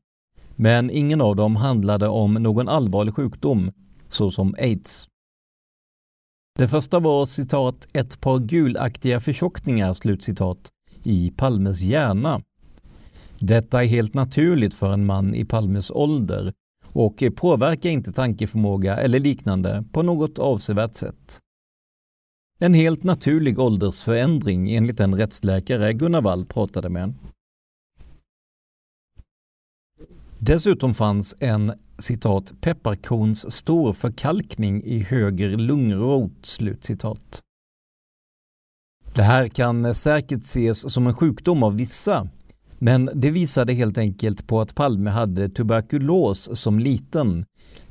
men 0.57 0.91
ingen 0.91 1.21
av 1.21 1.37
dem 1.37 1.57
handlade 1.57 2.09
om 2.09 2.35
någon 2.35 2.69
allvarlig 2.69 3.15
sjukdom, 3.15 3.73
såsom 4.09 4.55
aids. 4.59 5.09
Det 6.59 6.69
första 6.69 6.99
var 6.99 7.27
citat 7.27 7.89
”ett 7.93 8.21
par 8.21 8.39
gulaktiga 8.39 9.21
förtjockningar” 9.21 9.95
slutcitat, 9.95 10.71
i 11.03 11.31
Palmes 11.37 11.81
hjärna 11.81 12.43
detta 13.41 13.85
är 13.85 13.87
helt 13.87 14.15
naturligt 14.15 14.75
för 14.75 14.93
en 14.93 15.07
man 15.07 15.35
i 15.35 15.45
Palmes 15.45 15.91
ålder 15.91 16.53
och 16.93 17.23
påverkar 17.37 17.91
inte 17.91 18.13
tankeförmåga 18.13 18.97
eller 18.97 19.19
liknande 19.19 19.85
på 19.93 20.03
något 20.03 20.39
avsevärt 20.39 20.95
sätt. 20.95 21.39
En 22.59 22.75
helt 22.75 23.03
naturlig 23.03 23.59
åldersförändring 23.59 24.75
enligt 24.75 24.97
den 24.97 25.15
rättsläkare 25.15 25.93
Gunnar 25.93 26.23
Wall 26.23 26.47
pratade 26.47 26.89
med. 26.89 27.15
Dessutom 30.39 30.95
fanns 30.95 31.35
en 31.41 31.73
citat 31.99 32.53
pepparkorns 32.61 33.55
stor 33.57 33.93
förkalkning 33.93 34.83
i 34.85 34.99
höger 34.99 35.49
lungrot. 35.49 36.33
Slutcitat. 36.43 37.43
Det 39.15 39.23
här 39.23 39.49
kan 39.49 39.95
säkert 39.95 40.43
ses 40.43 40.93
som 40.93 41.07
en 41.07 41.15
sjukdom 41.15 41.63
av 41.63 41.77
vissa, 41.77 42.29
men 42.79 43.11
det 43.15 43.31
visade 43.31 43.73
helt 43.73 43.99
enkelt 43.99 44.47
på 44.47 44.61
att 44.61 44.75
Palme 44.75 45.11
hade 45.11 45.49
tuberkulos 45.49 46.59
som 46.61 46.79
liten, 46.79 47.45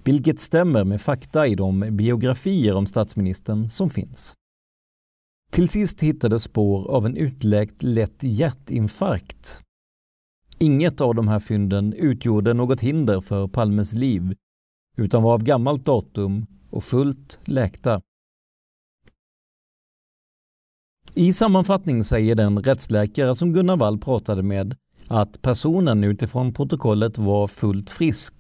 vilket 0.04 0.40
stämmer 0.40 0.84
med 0.84 1.02
fakta 1.02 1.48
i 1.48 1.56
de 1.56 1.80
biografier 1.92 2.76
om 2.76 2.86
statsministern 2.86 3.70
som 3.70 3.90
finns. 3.90 4.34
Till 5.52 5.70
sist 5.70 6.04
hittades 6.04 6.44
spår 6.44 6.92
av 6.92 7.06
en 7.06 7.18
utläkt 7.18 7.84
lätt 7.84 8.24
hjärtinfarkt. 8.24 9.62
Inget 10.58 11.02
av 11.02 11.16
de 11.16 11.28
här 11.28 11.40
fynden 11.40 11.94
utgjorde 11.94 12.54
något 12.54 12.82
hinder 12.82 13.22
för 13.22 13.48
Palmes 13.48 13.94
liv, 13.94 14.36
utan 14.98 15.24
var 15.24 15.34
av 15.34 15.44
gammalt 15.44 15.86
datum 15.86 16.46
och 16.70 16.84
fullt 16.84 17.40
läkta. 17.46 18.02
I 21.20 21.34
sammanfattning 21.34 22.04
säger 22.04 22.36
den 22.36 22.64
rättsläkare 22.64 23.36
som 23.36 23.54
Gunnar 23.54 23.78
Wall 23.78 23.98
pratade 23.98 24.44
med 24.44 24.76
att 25.08 25.42
personen 25.42 26.04
utifrån 26.04 26.54
protokollet 26.54 27.18
var 27.18 27.48
fullt 27.48 27.90
frisk 27.90 28.34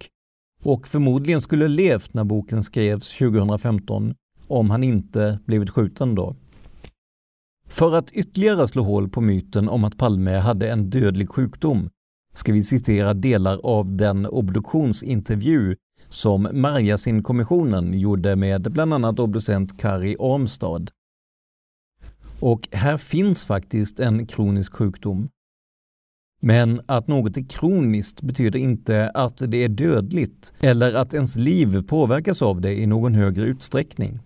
och 0.63 0.87
förmodligen 0.87 1.41
skulle 1.41 1.67
levt 1.67 2.13
när 2.13 2.23
boken 2.23 2.63
skrevs 2.63 3.17
2015 3.17 4.13
om 4.47 4.69
han 4.69 4.83
inte 4.83 5.39
blivit 5.45 5.69
skjuten 5.69 6.15
då. 6.15 6.35
För 7.67 7.95
att 7.95 8.11
ytterligare 8.11 8.67
slå 8.67 8.83
hål 8.83 9.09
på 9.09 9.21
myten 9.21 9.69
om 9.69 9.83
att 9.83 9.97
Palme 9.97 10.37
hade 10.37 10.71
en 10.71 10.89
dödlig 10.89 11.29
sjukdom 11.29 11.89
ska 12.33 12.53
vi 12.53 12.63
citera 12.63 13.13
delar 13.13 13.59
av 13.63 13.95
den 13.95 14.25
obduktionsintervju 14.25 15.75
som 16.09 16.47
Marjasin-kommissionen 16.53 17.99
gjorde 17.99 18.35
med 18.35 18.71
bland 18.71 18.93
annat 18.93 19.19
obducent 19.19 19.81
Kari 19.81 20.15
Armstad. 20.19 20.91
Och 22.39 22.67
här 22.71 22.97
finns 22.97 23.43
faktiskt 23.43 23.99
en 23.99 24.27
kronisk 24.27 24.73
sjukdom. 24.73 25.29
Men 26.41 26.81
att 26.85 27.07
något 27.07 27.37
är 27.37 27.49
kroniskt 27.49 28.21
betyder 28.21 28.59
inte 28.59 29.09
att 29.09 29.37
det 29.37 29.57
är 29.57 29.69
dödligt 29.69 30.53
eller 30.59 30.93
att 30.93 31.13
ens 31.13 31.35
liv 31.35 31.81
påverkas 31.81 32.41
av 32.41 32.61
det 32.61 32.73
i 32.73 32.85
någon 32.85 33.13
högre 33.13 33.43
utsträckning. 33.43 34.19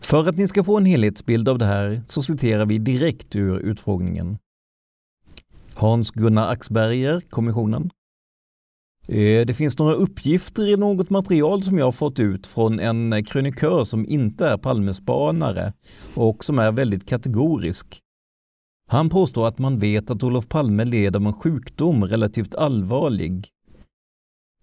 För 0.00 0.28
att 0.28 0.36
ni 0.36 0.48
ska 0.48 0.64
få 0.64 0.76
en 0.76 0.84
helhetsbild 0.86 1.48
av 1.48 1.58
det 1.58 1.64
här 1.64 2.02
så 2.06 2.22
citerar 2.22 2.66
vi 2.66 2.78
direkt 2.78 3.36
ur 3.36 3.58
utfrågningen. 3.58 4.38
Hans-Gunnar 5.74 6.48
Axberger, 6.48 7.20
kommissionen. 7.20 7.90
Eh, 9.08 9.46
det 9.46 9.56
finns 9.56 9.78
några 9.78 9.94
uppgifter 9.94 10.68
i 10.68 10.76
något 10.76 11.10
material 11.10 11.62
som 11.62 11.78
jag 11.78 11.84
har 11.84 11.92
fått 11.92 12.20
ut 12.20 12.46
från 12.46 12.80
en 12.80 13.24
krönikör 13.24 13.84
som 13.84 14.06
inte 14.06 14.46
är 14.46 14.58
Palmespanare 14.58 15.72
och 16.14 16.44
som 16.44 16.58
är 16.58 16.72
väldigt 16.72 17.08
kategorisk. 17.08 18.00
Han 18.88 19.08
påstår 19.08 19.48
att 19.48 19.58
man 19.58 19.78
vet 19.78 20.10
att 20.10 20.22
Olof 20.22 20.48
Palme 20.48 20.84
led 20.84 21.16
av 21.16 21.26
en 21.26 21.32
sjukdom 21.32 22.04
relativt 22.04 22.54
allvarlig. 22.54 23.48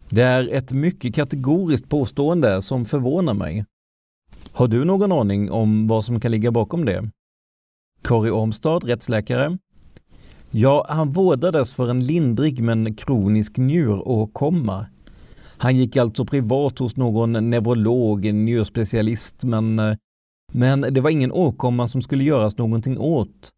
Det 0.10 0.22
är 0.22 0.48
ett 0.48 0.74
mycket 0.74 1.16
kategoriskt 1.16 1.90
påstående 1.90 2.62
som 2.62 2.86
förvånar 2.86 3.34
mig. 3.34 3.66
Har 4.52 4.68
du 4.68 4.86
någon 4.86 5.12
aning 5.12 5.52
om 5.52 5.88
vad 5.88 6.06
som 6.06 6.20
kan 6.20 6.32
ligga 6.32 6.52
bakom 6.52 6.86
det? 6.86 7.10
Kari 8.02 8.30
Ormstad, 8.30 8.84
rättsläkare. 8.84 9.58
Ja, 10.52 10.86
han 10.90 11.10
vårdades 11.10 11.74
för 11.74 11.90
en 11.90 12.06
lindrig 12.06 12.62
men 12.62 12.96
kronisk 12.96 13.58
njuråkomma. 13.58 14.86
Han 15.58 15.78
gick 15.78 15.98
alltså 15.98 16.26
privat 16.26 16.80
hos 16.80 16.98
någon 16.98 17.50
neurolog, 17.50 18.26
en 18.26 18.46
njurspecialist, 18.46 19.44
men, 19.44 19.82
men 20.52 20.82
det 20.82 21.02
var 21.02 21.10
ingen 21.10 21.32
åkomma 21.32 21.88
som 21.88 22.02
skulle 22.02 22.24
göras 22.24 22.58
någonting 22.58 22.98
åt. 22.98 23.52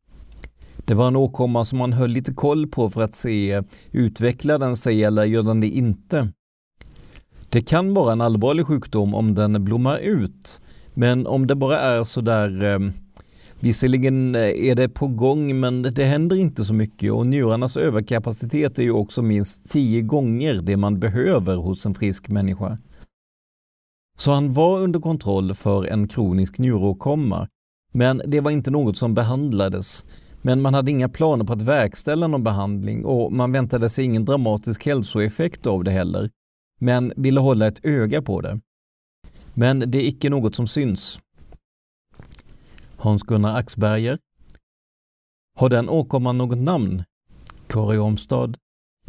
Det 0.86 0.94
var 0.94 1.08
en 1.08 1.16
åkomma 1.16 1.66
som 1.66 1.78
man 1.78 1.94
höll 1.94 2.12
lite 2.12 2.34
koll 2.34 2.68
på 2.68 2.90
för 2.90 3.02
att 3.02 3.14
se, 3.14 3.62
utvecklar 3.92 4.60
den 4.60 4.78
sig 4.78 5.04
eller 5.04 5.24
gör 5.24 5.44
den 5.44 5.62
det 5.62 5.68
inte? 5.68 6.28
Det 7.50 7.62
kan 7.62 7.94
vara 7.94 8.12
en 8.12 8.22
allvarlig 8.22 8.66
sjukdom 8.66 9.16
om 9.16 9.36
den 9.36 9.66
blommar 9.66 9.98
ut, 9.98 10.62
men 10.94 11.28
om 11.28 11.48
det 11.48 11.56
bara 11.56 11.80
är 11.80 12.04
sådär 12.04 12.64
eh, 12.64 12.80
Visserligen 13.64 14.36
eh, 14.36 14.42
är 14.42 14.76
det 14.76 14.90
på 14.90 15.08
gång 15.08 15.60
men 15.60 15.82
det 15.82 16.04
händer 16.04 16.36
inte 16.36 16.66
så 16.66 16.74
mycket 16.74 17.12
och 17.12 17.28
njurarnas 17.28 17.78
överkapacitet 17.78 18.80
är 18.80 18.84
ju 18.84 18.92
också 18.92 19.22
minst 19.22 19.72
tio 19.72 20.02
gånger 20.02 20.54
det 20.54 20.78
man 20.78 21.00
behöver 21.00 21.56
hos 21.56 21.86
en 21.86 21.94
frisk 21.94 22.30
människa. 22.30 22.78
Så 24.18 24.32
han 24.32 24.54
var 24.54 24.80
under 24.80 25.00
kontroll 25.00 25.54
för 25.54 25.86
en 25.86 26.08
kronisk 26.08 26.58
njuråkomma. 26.58 27.48
Men 27.94 28.22
det 28.26 28.40
var 28.40 28.52
inte 28.52 28.72
något 28.72 28.98
som 28.98 29.14
behandlades. 29.14 30.06
Men 30.42 30.62
man 30.62 30.74
hade 30.74 30.92
inga 30.92 31.10
planer 31.10 31.46
på 31.46 31.54
att 31.54 31.62
verkställa 31.62 32.28
någon 32.28 32.44
behandling 32.44 33.06
och 33.06 33.34
man 33.34 33.52
väntade 33.52 33.90
sig 33.90 34.06
ingen 34.06 34.26
dramatisk 34.26 34.86
hälsoeffekt 34.86 35.68
av 35.68 35.84
det 35.84 35.92
heller. 35.92 36.30
Men 36.80 37.14
ville 37.16 37.40
hålla 37.40 37.68
ett 37.68 37.86
öga 37.86 38.22
på 38.22 38.42
det. 38.42 38.60
Men 39.54 39.80
det 39.80 39.98
är 39.98 40.08
icke 40.08 40.30
något 40.30 40.56
som 40.56 40.68
syns. 40.68 41.20
Hans-Gunnar 43.02 43.58
Axberger. 43.58 44.18
Har 45.58 45.70
den 45.70 45.90
åkomman 45.90 46.38
något 46.38 46.58
namn? 46.58 47.04
Kari 47.68 47.98
Omstad. 47.98 48.54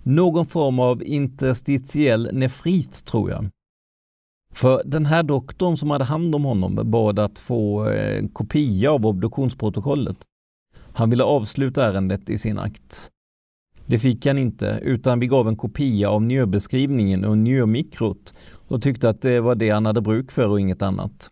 Någon 0.03 0.47
form 0.47 0.79
av 0.79 1.03
interstitiell 1.03 2.29
nefrit 2.33 3.05
tror 3.05 3.31
jag. 3.31 3.51
För 4.53 4.83
den 4.85 5.07
här 5.07 5.23
doktorn 5.23 5.77
som 5.77 5.91
hade 5.91 6.05
hand 6.05 6.35
om 6.35 6.45
honom 6.45 6.91
bad 6.91 7.19
att 7.19 7.39
få 7.39 7.89
en 7.89 8.29
kopia 8.29 8.93
av 8.93 9.07
obduktionsprotokollet. 9.07 10.17
Han 10.93 11.11
ville 11.11 11.25
avsluta 11.25 11.89
ärendet 11.89 12.31
i 12.31 12.39
sin 12.39 12.59
akt. 12.59 13.11
Det 13.87 13.99
fick 13.99 14.27
han 14.27 14.39
inte, 14.39 14.79
utan 14.83 15.21
vi 15.21 15.27
gav 15.27 15.49
en 15.49 15.57
kopia 15.57 16.11
av 16.11 16.23
njöbeskrivningen 16.23 17.25
och 17.25 17.39
njurmikrot 17.39 18.35
och 18.69 18.83
tyckte 18.83 19.09
att 19.09 19.23
det 19.23 19.41
var 19.41 19.55
det 19.55 19.71
han 19.71 19.87
hade 19.87 20.01
bruk 20.01 20.31
för 20.31 20.49
och 20.49 20.61
inget 20.61 20.83
annat. 20.83 21.32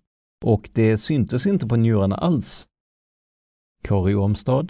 och 0.41 0.69
det 0.73 0.97
syntes 0.97 1.47
inte 1.47 1.67
på 1.67 1.75
njurarna 1.75 2.15
alls. 2.15 2.67
Kari 3.83 4.15
Omstad 4.15 4.67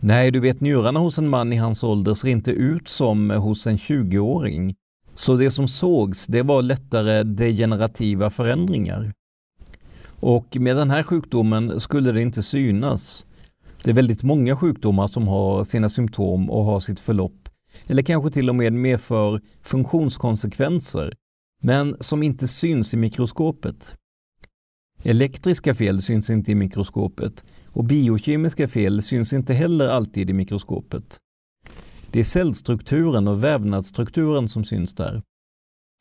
Nej, 0.00 0.30
du 0.30 0.40
vet 0.40 0.60
njurarna 0.60 1.00
hos 1.00 1.18
en 1.18 1.28
man 1.28 1.52
i 1.52 1.56
hans 1.56 1.84
ålder 1.84 2.14
ser 2.14 2.28
inte 2.28 2.50
ut 2.50 2.88
som 2.88 3.30
hos 3.30 3.66
en 3.66 3.76
20-åring. 3.76 4.74
Så 5.14 5.36
det 5.36 5.50
som 5.50 5.68
sågs, 5.68 6.26
det 6.26 6.42
var 6.42 6.62
lättare 6.62 7.22
degenerativa 7.22 8.30
förändringar. 8.30 9.12
Och 10.20 10.56
med 10.60 10.76
den 10.76 10.90
här 10.90 11.02
sjukdomen 11.02 11.80
skulle 11.80 12.12
det 12.12 12.22
inte 12.22 12.42
synas. 12.42 13.26
Det 13.84 13.90
är 13.90 13.94
väldigt 13.94 14.22
många 14.22 14.56
sjukdomar 14.56 15.06
som 15.06 15.28
har 15.28 15.64
sina 15.64 15.88
symptom 15.88 16.50
och 16.50 16.64
har 16.64 16.80
sitt 16.80 17.00
förlopp, 17.00 17.48
eller 17.86 18.02
kanske 18.02 18.30
till 18.30 18.48
och 18.48 18.54
med 18.54 18.72
medför 18.72 19.40
funktionskonsekvenser, 19.62 21.12
men 21.62 21.96
som 22.00 22.22
inte 22.22 22.48
syns 22.48 22.94
i 22.94 22.96
mikroskopet. 22.96 23.94
Elektriska 25.04 25.74
fel 25.74 26.02
syns 26.02 26.30
inte 26.30 26.52
i 26.52 26.54
mikroskopet 26.54 27.44
och 27.72 27.84
biokemiska 27.84 28.68
fel 28.68 29.02
syns 29.02 29.32
inte 29.32 29.54
heller 29.54 29.88
alltid 29.88 30.30
i 30.30 30.32
mikroskopet. 30.32 31.18
Det 32.10 32.20
är 32.20 32.24
cellstrukturen 32.24 33.28
och 33.28 33.44
vävnadsstrukturen 33.44 34.48
som 34.48 34.64
syns 34.64 34.94
där. 34.94 35.22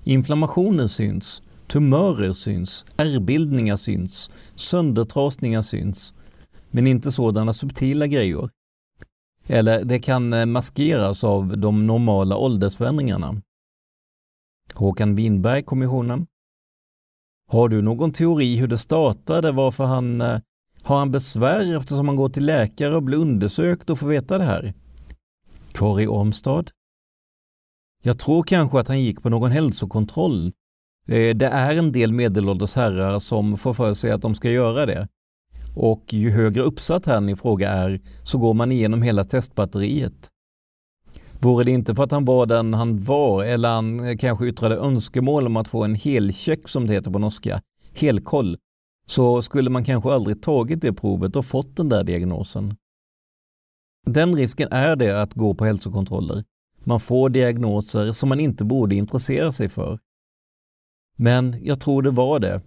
Inflammationer 0.04 0.88
syns, 0.88 1.42
tumörer 1.68 2.34
syns, 2.34 2.86
ärrbildningar 2.98 3.76
syns, 3.76 4.30
söndertrasningar 4.56 5.62
syns, 5.62 6.14
men 6.72 6.88
inte 6.88 7.12
sådana 7.12 7.54
subtila 7.54 8.08
grejer. 8.08 8.50
Eller 9.48 9.84
det 9.84 10.00
kan 10.00 10.34
eh, 10.34 10.46
maskeras 10.46 11.24
av 11.24 11.58
de 11.58 11.88
normala 11.88 12.38
åldersförändringarna. 12.38 13.42
Håkan 14.74 15.16
Winberg, 15.16 15.64
kommissionen. 15.64 16.28
Har 17.52 17.70
du 17.70 17.82
någon 17.82 18.12
teori 18.12 18.56
hur 18.56 18.68
det 18.68 18.78
startade? 18.78 19.52
Varför 19.52 19.84
han 19.84 20.22
eh, 20.22 20.40
har 20.84 20.98
han 20.98 21.12
besvär 21.12 21.78
eftersom 21.78 22.08
han 22.08 22.18
går 22.18 22.30
till 22.30 22.46
läkare 22.46 22.96
och 22.96 23.04
blir 23.04 23.18
undersökt 23.18 23.90
och 23.90 24.00
får 24.00 24.08
veta 24.08 24.38
det 24.38 24.44
här? 24.44 24.74
Kari 25.74 26.08
Ormstad? 26.08 26.72
Jag 28.04 28.20
tror 28.20 28.44
kanske 28.44 28.80
att 28.80 28.88
han 28.88 29.02
gick 29.02 29.22
på 29.22 29.30
någon 29.30 29.52
hälsokontroll. 29.52 30.52
Eh, 31.08 31.36
det 31.36 31.48
är 31.48 31.76
en 31.76 31.92
del 31.92 32.14
medelålders 32.14 32.76
herrar 32.76 33.20
som 33.20 33.58
får 33.58 33.74
för 33.74 33.94
sig 33.94 34.12
att 34.12 34.22
de 34.22 34.36
ska 34.36 34.50
göra 34.50 34.86
det. 34.86 35.08
Och 35.76 36.14
ju 36.14 36.30
högre 36.30 36.62
uppsatt 36.62 37.06
herren 37.06 37.30
i 37.30 37.36
fråga 37.36 37.70
är 37.70 38.02
så 38.24 38.38
går 38.38 38.54
man 38.54 38.72
igenom 38.72 39.02
hela 39.02 39.24
testbatteriet. 39.24 40.30
Vore 41.42 41.64
det 41.64 41.72
inte 41.72 41.96
för 41.96 42.04
att 42.04 42.12
han 42.12 42.26
var 42.26 42.46
den 42.46 42.74
han 42.74 43.04
var 43.04 43.44
eller 43.44 43.70
han 43.70 44.00
eh, 44.00 44.18
kanske 44.18 44.48
yttrade 44.48 44.76
önskemål 44.76 45.46
om 45.46 45.58
att 45.58 45.68
få 45.68 45.84
en 45.84 45.96
helcheck 45.96 46.68
som 46.68 46.88
det 46.88 46.94
heter 46.94 47.12
på 47.12 47.20
norska, 47.20 47.62
helkoll, 47.94 48.58
så 49.06 49.42
skulle 49.42 49.70
man 49.70 49.84
kanske 49.84 50.12
aldrig 50.12 50.42
tagit 50.42 50.82
det 50.82 50.94
provet 50.94 51.36
och 51.36 51.46
fått 51.46 51.76
den 51.76 51.90
där 51.90 52.04
diagnosen. 52.04 52.76
Den 54.06 54.36
risken 54.36 54.68
är 54.72 54.96
det 54.96 55.22
att 55.22 55.34
gå 55.34 55.54
på 55.54 55.66
hälsokontroller. 55.66 56.44
Man 56.84 57.00
får 57.00 57.30
diagnoser 57.30 58.12
som 58.12 58.30
man 58.30 58.40
inte 58.40 58.66
borde 58.66 58.96
intressera 58.96 59.52
sig 59.52 59.70
för. 59.70 60.00
Men 61.18 61.56
jag 61.64 61.80
tror 61.80 62.02
det 62.02 62.12
var 62.12 62.40
det. 62.40 62.62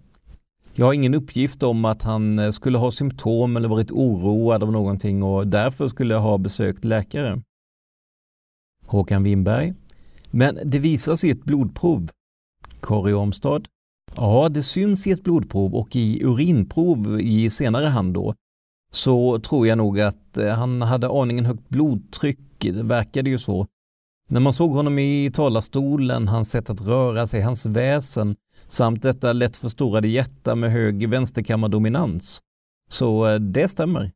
Jag 0.75 0.87
har 0.87 0.93
ingen 0.93 1.15
uppgift 1.15 1.63
om 1.63 1.85
att 1.85 2.03
han 2.03 2.39
eh, 2.39 2.51
skulle 2.51 2.79
ha 2.79 2.91
symptom 2.91 3.57
eller 3.57 3.69
varit 3.69 3.91
oroad 3.91 4.63
av 4.63 4.73
någonting 4.73 5.23
och 5.23 5.47
därför 5.47 5.89
skulle 5.89 6.15
ha 6.15 6.39
besökt 6.39 6.85
läkare. 6.85 7.43
Håkan 8.87 9.23
Winberg. 9.23 9.75
Men 10.31 10.59
det 10.65 10.79
visas 10.79 11.25
i 11.25 11.31
ett 11.31 11.45
blodprov. 11.45 12.11
Kari 12.83 13.13
Omstad. 13.13 13.63
Ja, 14.17 14.49
det 14.49 14.63
syns 14.63 15.07
i 15.07 15.11
ett 15.11 15.23
blodprov 15.23 15.75
och 15.75 15.97
i 15.97 16.25
urinprov 16.25 17.21
i 17.21 17.51
senare 17.51 17.87
hand 17.87 18.15
då. 18.15 18.35
Så 18.93 19.39
tror 19.39 19.67
jag 19.67 19.79
nog 19.79 20.01
att 20.01 20.39
eh, 20.39 20.49
han 20.55 20.83
hade 20.83 21.09
aningen 21.09 21.45
högt 21.45 21.69
blodtryck, 21.69 22.39
det 22.59 22.83
verkade 22.83 23.31
ju 23.31 23.39
så. 23.39 23.67
När 24.29 24.41
man 24.41 24.53
såg 24.53 24.73
honom 24.73 24.99
i 24.99 25.31
talarstolen, 25.35 26.29
hans 26.29 26.51
sätt 26.51 26.71
att 26.71 26.81
röra 26.81 27.27
sig, 27.27 27.41
hans 27.41 27.67
väsen 27.67 28.37
samt 28.67 29.03
detta 29.03 29.33
lätt 29.33 29.57
förstorade 29.57 30.09
hjärta 30.09 30.55
med 30.55 30.73
hög 30.73 31.09
vänsterkammardominans. 31.09 32.41
Så 32.91 33.27
eh, 33.27 33.35
det 33.35 33.69
stämmer. 33.69 34.13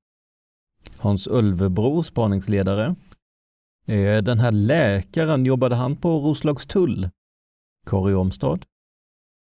Hans 0.96 1.26
Ölvebro, 1.26 2.02
spaningsledare. 2.02 2.94
Eh, 3.88 4.22
den 4.22 4.38
här 4.38 4.52
läkaren, 4.52 5.46
jobbade 5.46 5.74
han 5.74 5.96
på 5.96 6.08
Roslagstull? 6.20 7.10
Kari 7.86 8.14
Omstad? 8.14 8.58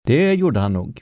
Det 0.07 0.33
gjorde 0.33 0.59
han 0.59 0.73
nog. 0.73 1.01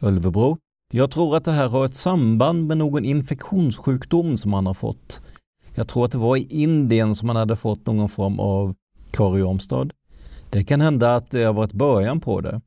Ölvebro? 0.00 0.58
Jag 0.92 1.10
tror 1.10 1.36
att 1.36 1.44
det 1.44 1.52
här 1.52 1.68
har 1.68 1.84
ett 1.84 1.94
samband 1.94 2.66
med 2.66 2.76
någon 2.76 3.04
infektionssjukdom 3.04 4.36
som 4.36 4.52
han 4.52 4.66
har 4.66 4.74
fått. 4.74 5.20
Jag 5.74 5.88
tror 5.88 6.04
att 6.04 6.12
det 6.12 6.18
var 6.18 6.36
i 6.36 6.46
Indien 6.50 7.14
som 7.14 7.28
han 7.28 7.36
hade 7.36 7.56
fått 7.56 7.86
någon 7.86 8.08
form 8.08 8.40
av 8.40 8.74
Kari 9.10 9.42
Omstad. 9.42 9.88
Det 10.50 10.64
kan 10.64 10.80
hända 10.80 11.16
att 11.16 11.30
det 11.30 11.44
har 11.44 11.52
varit 11.52 11.72
början 11.72 12.20
på 12.20 12.40
det. 12.40 12.60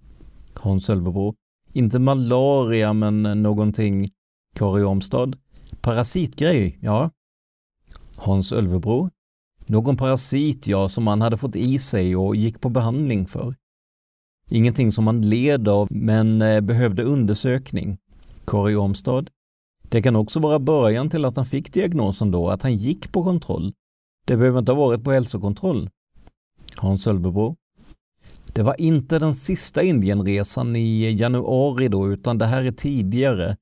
Hans 0.54 0.90
Ölvebro. 0.90 1.36
Inte 1.74 2.00
malaria, 2.00 2.94
men 2.94 3.44
någonting 3.44 4.12
Kari 4.56 4.84
Omstad. 4.84 5.34
Parasitgrej, 5.82 6.78
ja. 6.82 7.10
Hans 8.16 8.52
Ölvebro. 8.52 9.10
Någon 9.70 9.98
parasit, 9.98 10.68
ja, 10.68 10.90
som 10.90 11.08
han 11.08 11.22
hade 11.22 11.38
fått 11.38 11.56
i 11.56 11.80
sig 11.80 12.16
och 12.16 12.36
gick 12.36 12.62
på 12.62 12.70
behandling 12.70 13.28
för. 13.28 13.56
Ingenting 14.50 14.92
som 14.92 15.08
han 15.08 15.30
led 15.30 15.68
av, 15.68 15.88
men 15.92 16.42
eh, 16.42 16.62
behövde 16.62 17.04
undersökning. 17.04 17.98
Kari 18.46 18.76
Ormstad. 18.76 19.30
Det 19.90 20.02
kan 20.02 20.16
också 20.16 20.40
vara 20.40 20.60
början 20.60 21.10
till 21.10 21.26
att 21.26 21.36
han 21.36 21.46
fick 21.46 21.74
diagnosen 21.74 22.32
då, 22.32 22.50
att 22.50 22.62
han 22.62 22.76
gick 22.76 23.12
på 23.12 23.24
kontroll. 23.24 23.74
Det 24.26 24.38
behöver 24.38 24.60
inte 24.60 24.72
ha 24.72 24.80
varit 24.80 25.04
på 25.04 25.12
hälsokontroll. 25.12 25.90
Hans 26.76 27.08
Ölvebro. 27.08 27.56
Det 28.54 28.64
var 28.64 28.82
inte 28.82 29.20
den 29.20 29.36
sista 29.36 29.84
Indienresan 29.84 30.76
i 30.76 31.12
januari 31.12 31.88
då, 31.88 32.12
utan 32.12 32.38
det 32.38 32.46
här 32.46 32.64
är 32.64 32.72
tidigare. 32.72 33.58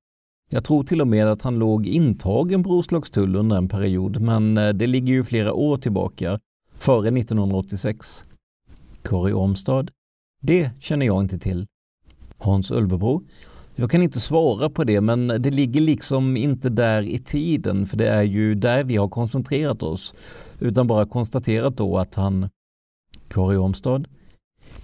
Jag 0.49 0.63
tror 0.63 0.83
till 0.83 1.01
och 1.01 1.07
med 1.07 1.27
att 1.27 1.41
han 1.41 1.59
låg 1.59 1.87
intagen 1.87 2.63
på 2.63 2.69
Roslagstull 2.69 3.35
under 3.35 3.57
en 3.57 3.67
period, 3.67 4.21
men 4.21 4.57
eh, 4.57 4.69
det 4.69 4.87
ligger 4.87 5.13
ju 5.13 5.23
flera 5.23 5.53
år 5.53 5.77
tillbaka, 5.77 6.39
före 6.77 7.07
1986. 7.07 8.25
Kari 9.01 9.33
Ormstad. 9.33 9.91
Det 10.41 10.69
känner 10.79 11.05
jag 11.05 11.23
inte 11.23 11.39
till. 11.39 11.67
Hans 12.37 12.71
Ölvebro. 12.71 13.23
Jag 13.75 13.91
kan 13.91 14.03
inte 14.03 14.19
svara 14.19 14.69
på 14.69 14.83
det, 14.83 15.01
men 15.01 15.27
det 15.27 15.51
ligger 15.51 15.81
liksom 15.81 16.37
inte 16.37 16.69
där 16.69 17.01
i 17.01 17.19
tiden, 17.19 17.85
för 17.85 17.97
det 17.97 18.09
är 18.09 18.23
ju 18.23 18.55
där 18.55 18.83
vi 18.83 18.97
har 18.97 19.07
koncentrerat 19.07 19.83
oss, 19.83 20.15
utan 20.59 20.87
bara 20.87 21.05
konstaterat 21.05 21.77
då 21.77 21.97
att 21.97 22.15
han, 22.15 22.49
Kari 23.27 23.57
Ormstad, 23.57 24.07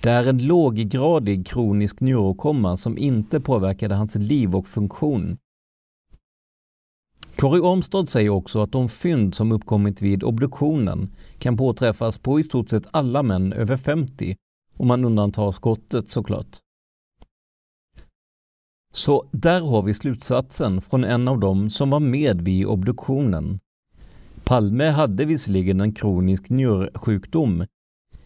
det 0.02 0.10
är 0.10 0.28
en 0.28 0.46
låggradig 0.46 1.48
kronisk 1.48 2.00
neurokomma 2.00 2.78
som 2.78 2.98
inte 2.98 3.40
påverkade 3.40 3.96
hans 3.96 4.16
liv 4.16 4.56
och 4.56 4.68
funktion. 4.68 5.38
Kari 7.42 7.60
Ormstad 7.60 8.10
säger 8.10 8.30
också 8.30 8.62
att 8.62 8.72
de 8.72 8.90
fynd 8.90 9.36
som 9.36 9.52
uppkommit 9.52 10.02
vid 10.02 10.24
obduktionen 10.24 11.12
kan 11.40 11.58
påträffas 11.58 12.18
på 12.18 12.40
i 12.40 12.44
stort 12.44 12.70
sett 12.70 12.88
alla 12.92 13.24
män 13.24 13.54
över 13.54 13.78
50, 13.78 14.36
om 14.78 14.88
man 14.88 15.06
undantar 15.06 15.52
skottet 15.52 16.10
såklart. 16.10 16.58
Så 18.94 19.26
där 19.32 19.62
har 19.62 19.82
vi 19.82 19.94
slutsatsen 19.94 20.82
från 20.82 21.04
en 21.04 21.28
av 21.28 21.40
dem 21.40 21.70
som 21.70 21.90
var 21.90 22.00
med 22.00 22.42
vid 22.42 22.66
obduktionen. 22.66 23.60
Palme 24.44 24.90
hade 24.90 25.26
visserligen 25.26 25.82
en 25.82 25.94
kronisk 25.94 26.50
njursjukdom, 26.50 27.66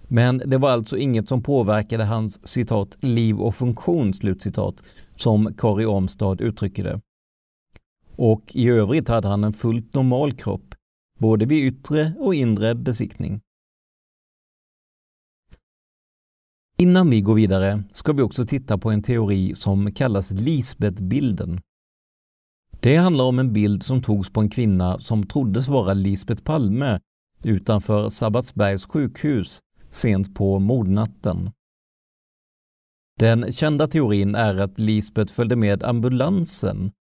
men 0.08 0.38
det 0.46 0.58
var 0.58 0.70
alltså 0.70 0.98
inget 0.98 1.30
som 1.30 1.44
påverkade 1.44 2.04
hans 2.04 2.48
citat 2.48 2.98
liv 3.00 3.40
och 3.40 3.56
funktion, 3.56 4.14
slutcitat, 4.14 4.84
som 5.16 5.54
Kari 5.54 5.86
Ormstad 5.86 6.42
uttrycker 6.42 6.84
det. 6.84 7.02
Och 8.18 8.56
i 8.56 8.70
övrigt 8.70 9.08
hade 9.08 9.28
han 9.28 9.44
en 9.44 9.54
fullt 9.54 9.94
normal 9.94 10.34
kropp, 10.34 10.76
både 11.20 11.46
vid 11.46 11.74
yttre 11.74 12.14
och 12.20 12.36
inre 12.36 12.76
besiktning. 12.76 13.42
Innan 16.78 17.10
vi 17.10 17.22
går 17.22 17.36
vidare 17.36 17.84
ska 17.92 18.14
vi 18.14 18.22
också 18.22 18.46
titta 18.46 18.78
på 18.78 18.92
en 18.92 19.04
teori 19.04 19.56
som 19.56 19.92
kallas 19.92 20.32
Lisbeth-bilden. 20.32 21.62
Det 22.80 22.96
handlar 22.98 23.24
om 23.26 23.40
en 23.40 23.54
bild 23.54 23.84
som 23.84 24.02
togs 24.02 24.30
på 24.30 24.42
en 24.42 24.50
kvinna 24.50 25.00
som 25.00 25.24
troddes 25.24 25.68
vara 25.68 25.94
Lisbeth 25.94 26.44
Palme 26.44 27.00
utanför 27.44 28.10
Sabbatsbergs 28.10 28.86
sjukhus 28.86 29.60
sent 29.90 30.36
på 30.36 30.60
mordnatten. 30.60 31.52
Den 33.20 33.52
kända 33.52 33.88
teorin 33.88 34.36
är 34.36 34.56
att 34.56 34.80
Lisbeth 34.80 35.34
följde 35.34 35.56
med 35.56 35.84
ambulansen, 35.84 36.92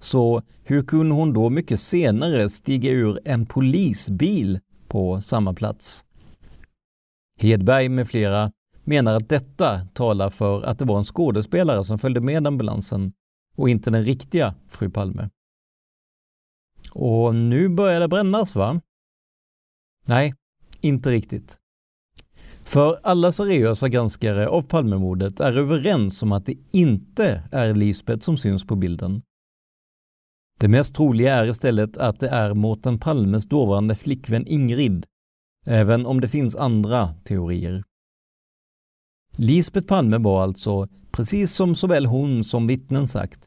så 0.00 0.42
hur 0.62 0.82
kunde 0.82 1.14
hon 1.14 1.32
då 1.32 1.50
mycket 1.50 1.80
senare 1.80 2.48
stiga 2.48 2.90
ur 2.90 3.18
en 3.24 3.46
polisbil 3.46 4.60
på 4.88 5.20
samma 5.20 5.54
plats? 5.54 6.04
Hedberg 7.38 7.88
med 7.88 8.08
flera 8.08 8.52
menar 8.84 9.14
att 9.14 9.28
detta 9.28 9.86
talar 9.86 10.30
för 10.30 10.62
att 10.62 10.78
det 10.78 10.84
var 10.84 10.98
en 10.98 11.04
skådespelare 11.04 11.84
som 11.84 11.98
följde 11.98 12.20
med 12.20 12.46
ambulansen 12.46 13.12
och 13.56 13.68
inte 13.70 13.90
den 13.90 14.04
riktiga 14.04 14.54
fru 14.68 14.90
Palme. 14.90 15.30
Och 16.92 17.34
nu 17.34 17.68
börjar 17.68 18.00
det 18.00 18.08
brännas 18.08 18.54
va? 18.54 18.80
Nej, 20.06 20.34
inte 20.80 21.10
riktigt. 21.10 21.56
För 22.64 22.98
alla 23.02 23.32
seriösa 23.32 23.88
granskare 23.88 24.48
av 24.48 24.62
Palmemordet 24.62 25.40
är 25.40 25.58
överens 25.58 26.22
om 26.22 26.32
att 26.32 26.46
det 26.46 26.56
inte 26.70 27.42
är 27.52 27.74
Lisbeth 27.74 28.24
som 28.24 28.36
syns 28.36 28.66
på 28.66 28.76
bilden. 28.76 29.22
Det 30.60 30.68
mest 30.68 30.94
troliga 30.94 31.34
är 31.34 31.46
istället 31.46 31.98
att 31.98 32.20
det 32.20 32.28
är 32.28 32.54
Mårten 32.54 32.98
Palmes 32.98 33.46
dåvarande 33.46 33.94
flickvän 33.94 34.46
Ingrid, 34.46 35.06
även 35.66 36.06
om 36.06 36.20
det 36.20 36.28
finns 36.28 36.56
andra 36.56 37.14
teorier. 37.24 37.84
Lisbeth 39.36 39.86
Palme 39.86 40.18
var 40.18 40.42
alltså, 40.42 40.88
precis 41.12 41.52
som 41.52 41.74
såväl 41.74 42.06
hon 42.06 42.44
som 42.44 42.66
vittnen 42.66 43.08
sagt, 43.08 43.44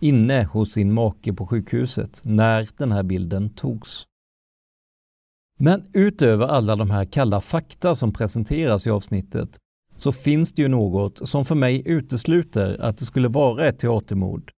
inne 0.00 0.44
hos 0.44 0.72
sin 0.72 0.92
make 0.92 1.32
på 1.32 1.46
sjukhuset 1.46 2.22
när 2.24 2.68
den 2.76 2.92
här 2.92 3.02
bilden 3.02 3.54
togs. 3.54 4.04
Men 5.58 5.84
utöver 5.92 6.46
alla 6.46 6.76
de 6.76 6.90
här 6.90 7.04
kalla 7.04 7.40
fakta 7.40 7.94
som 7.94 8.12
presenteras 8.12 8.86
i 8.86 8.90
avsnittet 8.90 9.58
så 9.96 10.12
finns 10.12 10.52
det 10.52 10.62
ju 10.62 10.68
något 10.68 11.28
som 11.28 11.44
för 11.44 11.54
mig 11.54 11.82
utesluter 11.86 12.80
att 12.80 12.98
det 12.98 13.04
skulle 13.04 13.28
vara 13.28 13.66
ett 13.66 13.78
teatermord. 13.78 14.52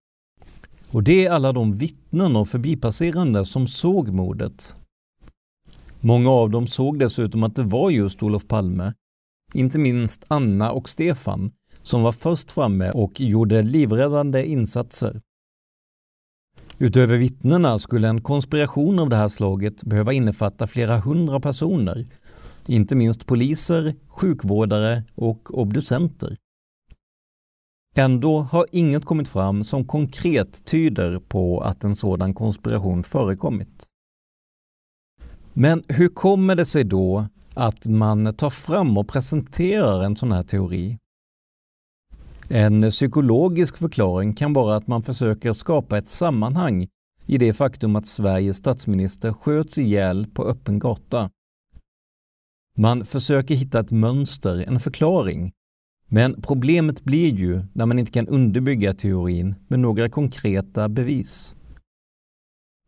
Och 0.92 1.02
det 1.02 1.26
är 1.26 1.30
alla 1.30 1.52
de 1.52 1.76
vittnen 1.76 2.36
och 2.36 2.48
förbipasserande 2.48 3.44
som 3.44 3.66
såg 3.66 4.08
mordet. 4.08 4.74
Många 6.00 6.30
av 6.30 6.50
dem 6.50 6.66
såg 6.66 6.98
dessutom 6.98 7.42
att 7.42 7.56
det 7.56 7.62
var 7.62 7.90
just 7.90 8.22
Olof 8.22 8.46
Palme 8.46 8.92
inte 9.54 9.78
minst 9.78 10.24
Anna 10.28 10.72
och 10.72 10.88
Stefan, 10.88 11.52
som 11.82 12.02
var 12.02 12.12
först 12.12 12.52
framme 12.52 12.90
och 12.90 13.20
gjorde 13.20 13.62
livräddande 13.62 14.44
insatser. 14.46 15.20
Utöver 16.78 17.18
vittnena 17.18 17.78
skulle 17.78 18.08
en 18.08 18.20
konspiration 18.20 18.98
av 18.98 19.08
det 19.08 19.16
här 19.16 19.28
slaget 19.28 19.84
behöva 19.84 20.12
innefatta 20.12 20.66
flera 20.66 20.98
hundra 20.98 21.40
personer, 21.40 22.06
inte 22.66 22.94
minst 22.94 23.26
poliser, 23.26 23.94
sjukvårdare 24.08 25.02
och 25.14 25.58
obducenter. 25.58 26.36
Ändå 27.94 28.40
har 28.40 28.66
inget 28.72 29.04
kommit 29.04 29.28
fram 29.28 29.64
som 29.64 29.84
konkret 29.84 30.64
tyder 30.64 31.18
på 31.18 31.60
att 31.60 31.84
en 31.84 31.96
sådan 31.96 32.34
konspiration 32.34 33.02
förekommit. 33.02 33.86
Men 35.52 35.84
hur 35.88 36.08
kommer 36.08 36.54
det 36.54 36.66
sig 36.66 36.84
då 36.84 37.26
att 37.54 37.86
man 37.86 38.34
tar 38.34 38.50
fram 38.50 38.98
och 38.98 39.08
presenterar 39.08 40.02
en 40.02 40.16
sån 40.16 40.32
här 40.32 40.42
teori. 40.42 40.98
En 42.48 42.90
psykologisk 42.90 43.76
förklaring 43.76 44.34
kan 44.34 44.52
vara 44.52 44.76
att 44.76 44.86
man 44.86 45.02
försöker 45.02 45.52
skapa 45.52 45.98
ett 45.98 46.08
sammanhang 46.08 46.88
i 47.26 47.38
det 47.38 47.52
faktum 47.52 47.96
att 47.96 48.06
Sveriges 48.06 48.56
statsminister 48.56 49.32
sköts 49.32 49.78
ihjäl 49.78 50.26
på 50.26 50.44
öppen 50.44 50.78
gata. 50.78 51.30
Man 52.76 53.04
försöker 53.04 53.54
hitta 53.54 53.80
ett 53.80 53.90
mönster, 53.90 54.64
en 54.68 54.80
förklaring. 54.80 55.52
Men 56.12 56.42
problemet 56.42 57.04
blir 57.04 57.34
ju 57.34 57.62
när 57.72 57.86
man 57.86 57.98
inte 57.98 58.12
kan 58.12 58.28
underbygga 58.28 58.94
teorin 58.94 59.54
med 59.68 59.80
några 59.80 60.08
konkreta 60.08 60.88
bevis. 60.88 61.54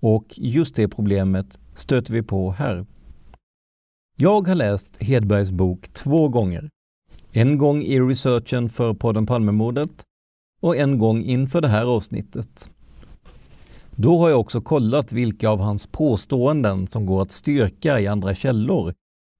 Och 0.01 0.27
just 0.37 0.77
det 0.77 0.89
problemet 0.89 1.61
stöter 1.75 2.13
vi 2.13 2.23
på 2.23 2.53
här. 2.53 2.87
Jag 4.17 4.49
har 4.49 4.55
läst 4.55 5.03
Hedbergs 5.03 5.51
bok 5.51 5.89
två 5.93 6.29
gånger. 6.29 6.71
En 7.33 7.59
gång 7.59 7.83
i 7.83 8.01
researchen 8.01 8.69
för 8.69 8.95
podden 8.95 9.27
Palmemordet 9.27 10.03
och 10.61 10.77
en 10.77 10.99
gång 10.99 11.23
inför 11.23 11.61
det 11.61 11.69
här 11.69 11.85
avsnittet. 11.85 12.69
Då 13.91 14.19
har 14.19 14.31
jag 14.31 14.41
också 14.41 14.61
kollat 14.61 15.13
vilka 15.13 15.49
av 15.49 15.61
hans 15.61 15.87
påståenden 15.87 16.87
som 16.87 17.07
går 17.07 17.23
att 17.23 17.31
styrka 17.31 18.01
i 18.01 18.07
andra 18.07 18.35
källor 18.35 18.95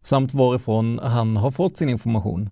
samt 0.05 0.35
varifrån 0.35 0.99
han 0.99 1.37
har 1.37 1.51
fått 1.51 1.77
sin 1.77 1.89
information. 1.89 2.51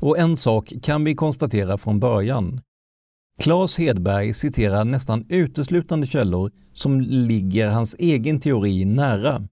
Och 0.00 0.18
en 0.18 0.36
sak 0.36 0.72
kan 0.82 1.04
vi 1.04 1.14
konstatera 1.14 1.78
från 1.78 2.00
början. 2.00 2.60
Claes 3.38 3.78
Hedberg 3.78 4.34
citerar 4.34 4.84
nästan 4.84 5.26
uteslutande 5.28 6.06
källor 6.06 6.52
som 6.72 7.00
ligger 7.00 7.68
hans 7.68 7.96
egen 7.98 8.40
teori 8.40 8.84
nära. 8.84 9.42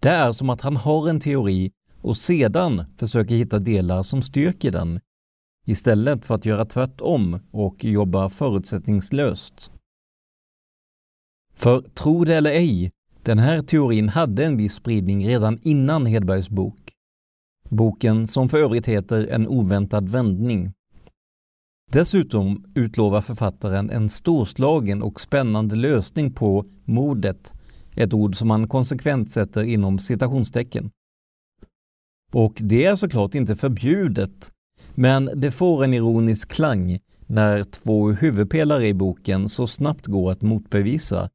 Det 0.00 0.08
är 0.08 0.32
som 0.32 0.50
att 0.50 0.60
han 0.60 0.76
har 0.76 1.08
en 1.08 1.20
teori 1.20 1.72
och 2.02 2.16
sedan 2.16 2.84
försöker 2.96 3.34
hitta 3.34 3.58
delar 3.58 4.02
som 4.02 4.22
styrker 4.22 4.70
den 4.70 5.00
istället 5.66 6.26
för 6.26 6.34
att 6.34 6.46
göra 6.46 6.64
tvärtom 6.64 7.40
och 7.50 7.84
jobba 7.84 8.28
förutsättningslöst. 8.28 9.70
För 11.54 11.80
tro 11.80 12.24
det 12.24 12.34
eller 12.34 12.50
ej, 12.50 12.90
den 13.22 13.38
här 13.38 13.62
teorin 13.62 14.08
hade 14.08 14.44
en 14.44 14.56
viss 14.56 14.74
spridning 14.74 15.28
redan 15.28 15.60
innan 15.62 16.06
Hedbergs 16.06 16.48
bok. 16.48 16.87
Boken 17.68 18.26
som 18.26 18.48
för 18.48 18.58
övrigt 18.58 18.86
heter 18.86 19.26
En 19.26 19.48
oväntad 19.48 20.08
vändning. 20.08 20.72
Dessutom 21.90 22.64
utlovar 22.74 23.20
författaren 23.20 23.90
en 23.90 24.08
storslagen 24.08 25.02
och 25.02 25.20
spännande 25.20 25.76
lösning 25.76 26.32
på 26.32 26.64
mordet 26.84 27.52
ett 27.98 28.14
ord 28.14 28.36
som 28.36 28.48
man 28.48 28.68
konsekvent 28.68 29.30
sätter 29.30 29.62
inom 29.62 29.98
citationstecken. 29.98 30.90
Och 32.32 32.58
det 32.60 32.84
är 32.84 32.96
såklart 32.96 33.34
inte 33.34 33.56
förbjudet, 33.56 34.52
men 34.94 35.30
det 35.34 35.50
får 35.50 35.84
en 35.84 35.94
ironisk 35.94 36.48
klang 36.48 36.98
när 37.26 37.64
två 37.64 38.10
huvudpelare 38.10 38.86
i 38.86 38.94
boken 38.94 39.48
så 39.48 39.66
snabbt 39.66 40.06
går 40.06 40.32
att 40.32 40.42
motbevisa. 40.42 41.30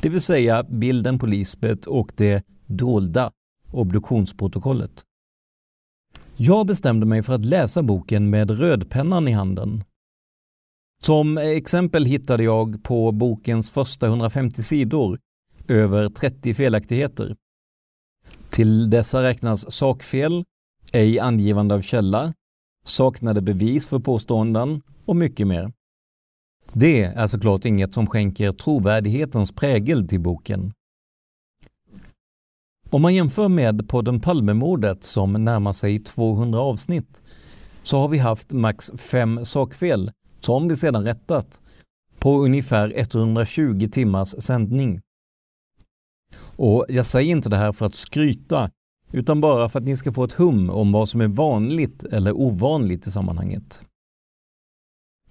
Det 0.00 0.08
vill 0.08 0.20
säga 0.20 0.62
bilden 0.62 1.18
på 1.18 1.26
Lisbeth 1.26 1.88
och 1.88 2.12
det 2.16 2.44
dolda 2.66 3.32
obduktionsprotokollet. 3.70 5.04
Jag 6.42 6.66
bestämde 6.66 7.06
mig 7.06 7.22
för 7.22 7.34
att 7.34 7.44
läsa 7.44 7.82
boken 7.82 8.30
med 8.30 8.50
rödpennan 8.50 9.28
i 9.28 9.32
handen. 9.32 9.84
Som 11.02 11.38
exempel 11.38 12.04
hittade 12.04 12.42
jag 12.42 12.82
på 12.82 13.12
bokens 13.12 13.70
första 13.70 14.06
150 14.06 14.62
sidor 14.62 15.18
över 15.68 16.08
30 16.08 16.54
felaktigheter. 16.54 17.36
Till 18.50 18.90
dessa 18.90 19.22
räknas 19.22 19.72
sakfel, 19.72 20.44
ej 20.92 21.18
angivande 21.18 21.74
av 21.74 21.80
källa, 21.80 22.34
saknade 22.84 23.40
bevis 23.40 23.86
för 23.88 23.98
påståenden 23.98 24.82
och 25.04 25.16
mycket 25.16 25.46
mer. 25.46 25.72
Det 26.72 27.02
är 27.02 27.26
såklart 27.26 27.64
inget 27.64 27.94
som 27.94 28.06
skänker 28.06 28.52
trovärdighetens 28.52 29.52
prägel 29.52 30.08
till 30.08 30.20
boken. 30.20 30.72
Om 32.92 33.02
man 33.02 33.14
jämför 33.14 33.48
med 33.48 33.88
podden 33.88 34.20
Palmemordet 34.20 35.04
som 35.04 35.44
närmar 35.44 35.72
sig 35.72 35.98
200 35.98 36.60
avsnitt 36.60 37.22
så 37.82 37.98
har 37.98 38.08
vi 38.08 38.18
haft 38.18 38.52
max 38.52 38.90
fem 38.96 39.44
sakfel, 39.44 40.12
som 40.40 40.68
vi 40.68 40.76
sedan 40.76 41.04
rättat, 41.04 41.60
på 42.18 42.38
ungefär 42.38 42.92
120 42.96 43.88
timmars 43.92 44.28
sändning. 44.28 45.00
Och 46.56 46.86
jag 46.88 47.06
säger 47.06 47.30
inte 47.30 47.48
det 47.48 47.56
här 47.56 47.72
för 47.72 47.86
att 47.86 47.94
skryta, 47.94 48.70
utan 49.12 49.40
bara 49.40 49.68
för 49.68 49.78
att 49.78 49.84
ni 49.84 49.96
ska 49.96 50.12
få 50.12 50.24
ett 50.24 50.32
hum 50.32 50.70
om 50.70 50.92
vad 50.92 51.08
som 51.08 51.20
är 51.20 51.28
vanligt 51.28 52.04
eller 52.04 52.32
ovanligt 52.32 53.06
i 53.06 53.10
sammanhanget. 53.10 53.82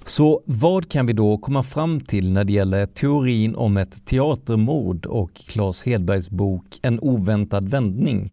Så 0.09 0.43
vad 0.45 0.89
kan 0.89 1.05
vi 1.05 1.13
då 1.13 1.37
komma 1.37 1.63
fram 1.63 2.01
till 2.01 2.31
när 2.31 2.43
det 2.43 2.53
gäller 2.53 2.85
teorin 2.85 3.55
om 3.55 3.77
ett 3.77 4.05
teatermord 4.05 5.05
och 5.05 5.33
Claes 5.33 5.83
Hedbergs 5.83 6.29
bok 6.29 6.79
En 6.81 6.99
oväntad 6.99 7.69
vändning? 7.69 8.31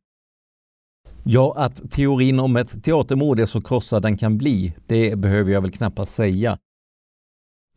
Ja, 1.25 1.55
att 1.57 1.91
teorin 1.91 2.41
om 2.41 2.57
ett 2.57 2.85
teatermord 2.85 3.41
är 3.41 3.47
så 3.47 3.61
krossad 3.61 4.03
den 4.03 4.17
kan 4.17 4.39
bli, 4.39 4.75
det 4.87 5.17
behöver 5.17 5.53
jag 5.53 5.61
väl 5.61 5.71
knappast 5.71 6.13
säga. 6.13 6.59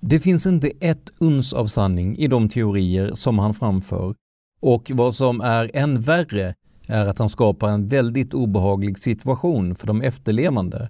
Det 0.01 0.19
finns 0.19 0.47
inte 0.47 0.71
ett 0.79 1.11
uns 1.17 1.53
av 1.53 1.67
sanning 1.67 2.17
i 2.17 2.27
de 2.27 2.49
teorier 2.49 3.11
som 3.13 3.39
han 3.39 3.53
framför 3.53 4.15
och 4.61 4.91
vad 4.93 5.15
som 5.15 5.41
är 5.41 5.71
än 5.73 6.01
värre 6.01 6.55
är 6.87 7.05
att 7.05 7.19
han 7.19 7.29
skapar 7.29 7.69
en 7.69 7.87
väldigt 7.87 8.33
obehaglig 8.33 8.97
situation 8.97 9.75
för 9.75 9.87
de 9.87 10.01
efterlevande. 10.01 10.89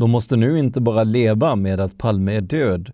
De 0.00 0.10
måste 0.10 0.36
nu 0.36 0.58
inte 0.58 0.80
bara 0.80 1.04
leva 1.04 1.56
med 1.56 1.80
att 1.80 1.98
Palme 1.98 2.36
är 2.36 2.40
död, 2.40 2.92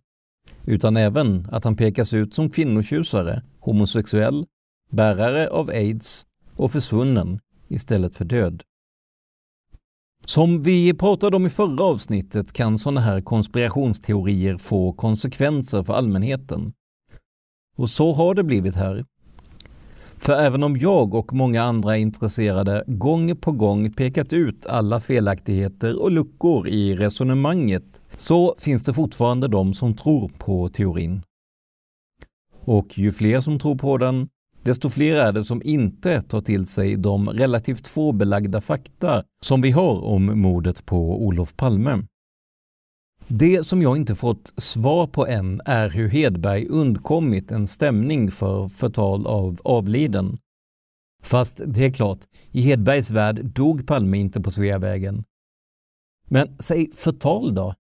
utan 0.65 0.97
även 0.97 1.49
att 1.53 1.65
han 1.65 1.77
pekas 1.77 2.13
ut 2.13 2.35
som 2.35 2.51
kvinnotjusare, 2.51 3.43
homosexuell, 3.61 4.47
bärare 4.91 5.49
av 5.49 5.69
aids 5.69 6.27
och 6.57 6.73
försvunnen 6.73 7.41
istället 7.69 8.17
för 8.17 8.25
död. 8.25 8.63
Som 10.25 10.63
vi 10.63 10.95
pratade 10.95 11.37
om 11.37 11.47
i 11.47 11.51
förra 11.51 11.85
avsnittet 11.85 12.53
kan 12.53 12.79
sådana 12.79 13.01
här 13.01 13.21
konspirationsteorier 13.21 14.57
få 14.57 14.93
konsekvenser 14.93 15.83
för 15.83 15.95
allmänheten. 15.95 16.73
Och 17.77 17.91
så 17.91 18.13
har 18.13 18.35
det 18.35 18.45
blivit 18.45 18.75
här. 18.75 19.05
För 20.19 20.33
även 20.33 20.63
om 20.63 20.77
jag 20.77 21.15
och 21.15 21.33
många 21.33 21.63
andra 21.63 21.97
intresserade 21.97 22.85
gång 22.87 23.37
på 23.37 23.53
gång 23.53 23.93
pekat 23.93 24.33
ut 24.33 24.67
alla 24.67 25.01
felaktigheter 25.01 26.03
och 26.03 26.13
luckor 26.13 26.69
i 26.69 26.95
resonemanget 26.95 28.03
så 28.17 28.55
finns 28.59 28.85
det 28.85 28.95
fortfarande 28.95 29.49
de 29.49 29.75
som 29.75 29.95
tror 29.95 30.29
på 30.39 30.69
teorin. 30.69 31.23
Och 32.65 32.99
ju 32.99 33.13
fler 33.13 33.41
som 33.41 33.59
tror 33.59 33.77
på 33.77 33.99
den, 33.99 34.29
desto 34.63 34.89
fler 34.89 35.17
är 35.17 35.33
det 35.33 35.45
som 35.45 35.63
inte 35.65 36.23
tar 36.23 36.41
till 36.41 36.67
sig 36.67 36.97
de 36.97 37.29
relativt 37.29 37.87
få 37.87 38.13
belagda 38.13 38.61
fakta 38.61 39.23
som 39.43 39.61
vi 39.61 39.71
har 39.71 40.05
om 40.05 40.41
mordet 40.41 40.87
på 40.87 41.27
Olof 41.27 41.57
Palme. 41.57 42.03
Det 43.29 43.67
som 43.67 43.83
jag 43.83 43.97
inte 43.97 44.15
fått 44.15 44.53
svar 44.57 45.07
på 45.07 45.27
än 45.27 45.61
är 45.65 45.89
hur 45.89 46.09
Hedberg 46.09 46.67
undkommit 46.67 47.51
en 47.53 47.67
stämning 47.67 48.31
för 48.31 48.69
förtal 48.69 49.27
av 49.27 49.61
avliden. 49.65 50.39
Fast 51.23 51.61
det 51.67 51.85
är 51.85 51.93
klart, 51.93 52.19
i 52.51 52.61
Hedbergs 52.61 53.11
värld 53.11 53.45
dog 53.45 53.87
Palme 53.87 54.19
inte 54.19 54.41
på 54.41 54.51
Sveavägen. 54.51 55.25
Men 56.29 56.57
säg 56.59 56.91
förtal 56.91 57.55
då? 57.55 57.75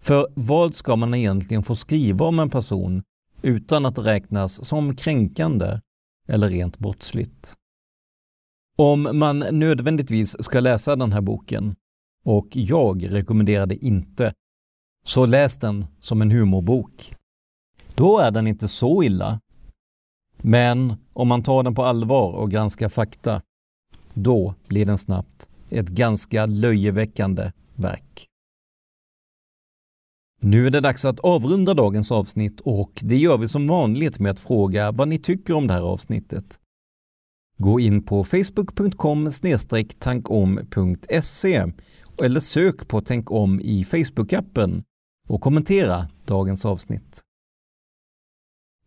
För 0.00 0.28
vad 0.34 0.74
ska 0.74 0.96
man 0.96 1.14
egentligen 1.14 1.62
få 1.62 1.74
skriva 1.74 2.26
om 2.26 2.38
en 2.38 2.50
person 2.50 3.02
utan 3.42 3.86
att 3.86 3.96
det 3.96 4.02
räknas 4.02 4.64
som 4.64 4.96
kränkande 4.96 5.80
eller 6.28 6.48
rent 6.48 6.78
brottsligt? 6.78 7.54
Om 8.76 9.08
man 9.12 9.38
nödvändigtvis 9.38 10.44
ska 10.44 10.60
läsa 10.60 10.96
den 10.96 11.12
här 11.12 11.20
boken 11.20 11.76
och 12.28 12.48
jag 12.50 13.14
rekommenderar 13.14 13.66
det 13.66 13.84
inte. 13.84 14.32
Så 15.04 15.26
läs 15.26 15.56
den 15.56 15.86
som 16.00 16.22
en 16.22 16.30
humorbok. 16.30 17.14
Då 17.94 18.18
är 18.18 18.30
den 18.30 18.46
inte 18.46 18.68
så 18.68 19.02
illa. 19.02 19.40
Men 20.36 20.94
om 21.12 21.28
man 21.28 21.42
tar 21.42 21.62
den 21.62 21.74
på 21.74 21.84
allvar 21.84 22.32
och 22.32 22.50
granskar 22.50 22.88
fakta, 22.88 23.42
då 24.14 24.54
blir 24.66 24.86
den 24.86 24.98
snabbt 24.98 25.48
ett 25.70 25.88
ganska 25.88 26.46
löjeväckande 26.46 27.52
verk. 27.74 28.26
Nu 30.40 30.66
är 30.66 30.70
det 30.70 30.80
dags 30.80 31.04
att 31.04 31.20
avrunda 31.20 31.74
dagens 31.74 32.12
avsnitt 32.12 32.60
och 32.60 32.92
det 33.02 33.16
gör 33.16 33.38
vi 33.38 33.48
som 33.48 33.66
vanligt 33.66 34.18
med 34.18 34.30
att 34.30 34.38
fråga 34.38 34.92
vad 34.92 35.08
ni 35.08 35.18
tycker 35.18 35.54
om 35.54 35.66
det 35.66 35.74
här 35.74 35.82
avsnittet. 35.82 36.60
Gå 37.58 37.80
in 37.80 38.02
på 38.02 38.24
facebook.com 38.24 39.30
tankom.se 39.98 41.66
eller 42.22 42.40
sök 42.40 42.88
på 42.88 43.00
Tänk 43.00 43.30
om 43.30 43.60
i 43.60 43.84
Facebook-appen 43.84 44.82
och 45.28 45.40
kommentera 45.40 46.08
dagens 46.24 46.64
avsnitt. 46.64 47.20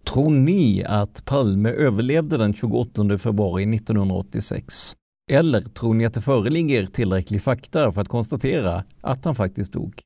Tror 0.04 0.32
ni 0.32 0.84
att 0.84 1.26
Palme 1.26 1.70
överlevde 1.70 2.38
den 2.38 2.54
28 2.54 3.18
februari 3.18 3.76
1986? 3.76 4.96
Eller 5.32 5.62
tror 5.62 5.94
ni 5.94 6.06
att 6.06 6.14
det 6.14 6.22
föreligger 6.22 6.86
tillräcklig 6.86 7.42
fakta 7.42 7.92
för 7.92 8.02
att 8.02 8.08
konstatera 8.08 8.84
att 9.02 9.26
han 9.26 9.36
faktiskt 9.36 9.74
dog? 9.74 10.02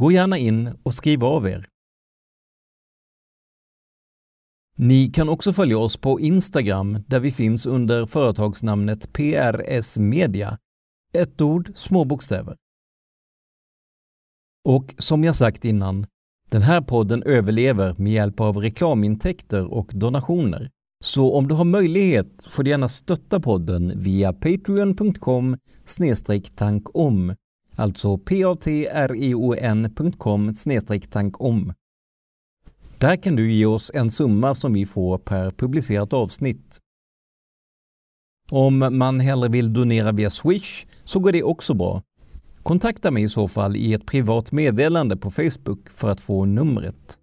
Gå 0.00 0.12
gärna 0.12 0.38
in 0.38 0.78
och 0.82 0.94
skriv 0.94 1.24
av 1.24 1.48
er. 1.48 1.66
Ni 4.76 5.10
kan 5.10 5.28
också 5.28 5.52
följa 5.52 5.78
oss 5.78 5.96
på 5.96 6.20
Instagram 6.20 6.98
där 7.06 7.20
vi 7.20 7.30
finns 7.30 7.66
under 7.66 8.06
företagsnamnet 8.06 9.12
PRS 9.12 9.98
Media. 9.98 10.58
Ett 11.12 11.40
ord, 11.40 11.70
små 11.74 12.04
bokstäver. 12.04 12.56
Och 14.64 14.94
som 14.98 15.24
jag 15.24 15.36
sagt 15.36 15.64
innan, 15.64 16.06
den 16.50 16.62
här 16.62 16.80
podden 16.80 17.22
överlever 17.22 17.94
med 17.98 18.12
hjälp 18.12 18.40
av 18.40 18.56
reklamintäkter 18.56 19.72
och 19.72 19.90
donationer. 19.94 20.70
Så 21.04 21.34
om 21.34 21.48
du 21.48 21.54
har 21.54 21.64
möjlighet 21.64 22.44
får 22.48 22.62
du 22.62 22.70
gärna 22.70 22.88
stötta 22.88 23.40
podden 23.40 23.92
via 23.96 24.32
patreon.com 24.32 25.56
tankom, 26.56 27.34
alltså 27.76 28.18
patreon.com 28.18 29.74
tankom. 31.10 31.72
Där 32.98 33.16
kan 33.16 33.36
du 33.36 33.52
ge 33.52 33.66
oss 33.66 33.90
en 33.94 34.10
summa 34.10 34.54
som 34.54 34.72
vi 34.72 34.86
får 34.86 35.18
per 35.18 35.50
publicerat 35.50 36.12
avsnitt. 36.12 36.78
Om 38.50 38.98
man 38.98 39.20
hellre 39.20 39.48
vill 39.48 39.72
donera 39.72 40.12
via 40.12 40.30
Swish 40.30 40.86
så 41.04 41.20
går 41.20 41.32
det 41.32 41.42
också 41.42 41.74
bra. 41.74 42.02
Kontakta 42.62 43.10
mig 43.10 43.22
i 43.22 43.28
så 43.28 43.48
fall 43.48 43.76
i 43.76 43.94
ett 43.94 44.06
privat 44.06 44.52
meddelande 44.52 45.16
på 45.16 45.30
Facebook 45.30 45.88
för 45.88 46.10
att 46.10 46.20
få 46.20 46.44
numret. 46.44 47.18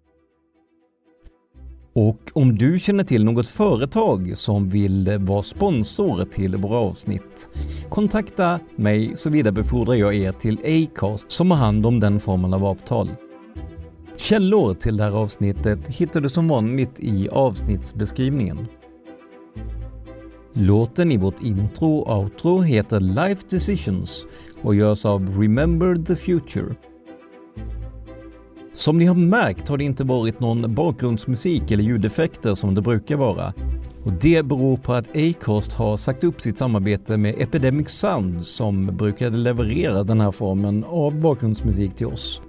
Och 1.92 2.30
om 2.32 2.54
du 2.54 2.78
känner 2.78 3.04
till 3.04 3.24
något 3.24 3.48
företag 3.48 4.36
som 4.36 4.68
vill 4.68 5.18
vara 5.20 5.42
sponsor 5.42 6.24
till 6.24 6.56
våra 6.56 6.78
avsnitt, 6.78 7.48
kontakta 7.88 8.60
mig 8.76 9.12
så 9.16 9.30
vidarebefordrar 9.30 9.94
jag 9.94 10.14
er 10.14 10.32
till 10.32 10.58
Acast 10.58 11.32
som 11.32 11.50
har 11.50 11.58
hand 11.58 11.86
om 11.86 12.00
den 12.00 12.20
formen 12.20 12.54
av 12.54 12.64
avtal. 12.64 13.10
Källor 14.16 14.74
till 14.74 14.96
det 14.96 15.04
här 15.04 15.10
avsnittet 15.10 15.88
hittar 15.88 16.20
du 16.20 16.28
som 16.28 16.48
vanligt 16.48 17.00
i 17.00 17.28
avsnittsbeskrivningen. 17.28 18.66
Låten 20.52 21.12
i 21.12 21.16
vårt 21.16 21.42
intro 21.42 21.98
och 21.98 22.18
outro 22.18 22.60
heter 22.60 23.00
Life 23.00 23.42
Decisions 23.50 24.26
och 24.66 24.74
görs 24.74 25.04
av 25.04 25.40
Remember 25.40 25.96
the 25.96 26.16
Future. 26.16 26.74
Som 28.74 28.98
ni 28.98 29.04
har 29.04 29.14
märkt 29.14 29.68
har 29.68 29.78
det 29.78 29.84
inte 29.84 30.04
varit 30.04 30.40
någon 30.40 30.74
bakgrundsmusik 30.74 31.70
eller 31.70 31.84
ljudeffekter 31.84 32.54
som 32.54 32.74
det 32.74 32.80
brukar 32.80 33.16
vara. 33.16 33.54
Och 34.04 34.12
Det 34.12 34.42
beror 34.42 34.76
på 34.76 34.92
att 34.92 35.16
Acast 35.16 35.72
har 35.72 35.96
sagt 35.96 36.24
upp 36.24 36.40
sitt 36.40 36.56
samarbete 36.56 37.16
med 37.16 37.34
Epidemic 37.38 37.90
Sound 37.90 38.44
som 38.44 38.86
brukade 38.86 39.36
leverera 39.36 40.04
den 40.04 40.20
här 40.20 40.30
formen 40.30 40.84
av 40.84 41.20
bakgrundsmusik 41.20 41.94
till 41.94 42.06
oss. 42.06 42.42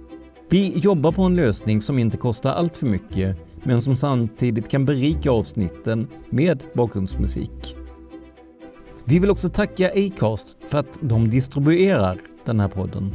Vi 0.48 0.78
jobbar 0.78 1.12
på 1.12 1.22
en 1.22 1.36
lösning 1.36 1.82
som 1.82 1.98
inte 1.98 2.16
kostar 2.16 2.50
allt 2.50 2.76
för 2.76 2.86
mycket 2.86 3.36
men 3.64 3.82
som 3.82 3.96
samtidigt 3.96 4.68
kan 4.68 4.84
berika 4.84 5.30
avsnitten 5.30 6.08
med 6.30 6.64
bakgrundsmusik. 6.74 7.77
Vi 9.08 9.18
vill 9.18 9.30
också 9.30 9.48
tacka 9.48 9.90
Acast 9.90 10.58
för 10.66 10.78
att 10.78 10.98
de 11.00 11.30
distribuerar 11.30 12.20
den 12.44 12.60
här 12.60 12.68
podden. 12.68 13.12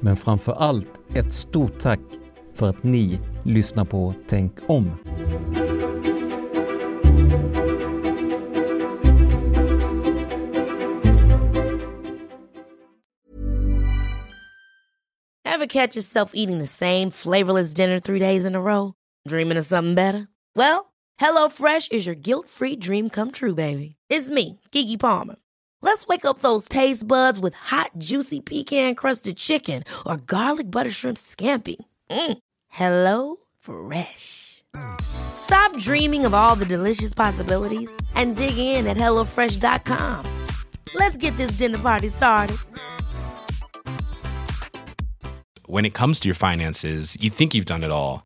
Men 0.00 0.16
framför 0.16 0.52
allt 0.52 1.00
ett 1.14 1.32
stort 1.32 1.78
tack 1.78 2.00
för 2.54 2.68
att 2.68 2.82
ni 2.82 3.20
lyssnar 3.44 3.84
på 3.84 4.14
Tänk 4.28 4.52
om. 4.66 4.90
Ever 15.44 15.66
catch 15.66 15.96
yourself 15.96 16.30
eating 16.34 16.58
the 16.58 16.66
same 16.66 17.10
flavorless 17.10 17.74
dinner 17.74 18.00
three 18.00 18.18
days 18.18 18.46
in 18.46 18.54
a 18.54 18.60
row? 18.60 18.92
Dreaming 19.28 19.58
of 19.58 19.66
something 19.66 19.94
better? 19.94 20.26
Well, 20.54 20.84
HelloFresh 21.20 21.92
is 21.92 22.06
your 22.06 22.14
guilt-free 22.14 22.76
dream 22.76 23.08
come 23.10 23.30
true, 23.30 23.54
baby. 23.54 23.96
It's 24.10 24.28
me, 24.28 24.60
Gigi 24.72 24.96
Palmer. 24.96 25.36
Let's 25.82 26.06
wake 26.06 26.24
up 26.24 26.40
those 26.40 26.68
taste 26.68 27.06
buds 27.06 27.38
with 27.38 27.54
hot, 27.54 27.92
juicy 27.98 28.40
pecan-crusted 28.40 29.36
chicken 29.36 29.84
or 30.04 30.16
garlic 30.18 30.70
butter 30.70 30.90
shrimp 30.90 31.16
scampi. 31.16 31.76
Mm. 32.10 32.38
Hello 32.68 33.36
Fresh. 33.60 34.64
Stop 35.00 35.76
dreaming 35.78 36.26
of 36.26 36.34
all 36.34 36.56
the 36.56 36.66
delicious 36.66 37.14
possibilities 37.14 37.90
and 38.14 38.36
dig 38.36 38.58
in 38.58 38.86
at 38.86 38.96
HelloFresh.com. 38.96 40.24
Let's 40.94 41.16
get 41.16 41.36
this 41.36 41.52
dinner 41.52 41.78
party 41.78 42.08
started. 42.08 42.58
when 45.66 45.84
it 45.84 45.94
comes 45.94 46.20
to 46.20 46.28
your 46.28 46.34
finances, 46.34 47.16
you 47.20 47.30
think 47.30 47.54
you've 47.54 47.66
done 47.66 47.84
it 47.84 47.90
all. 47.90 48.25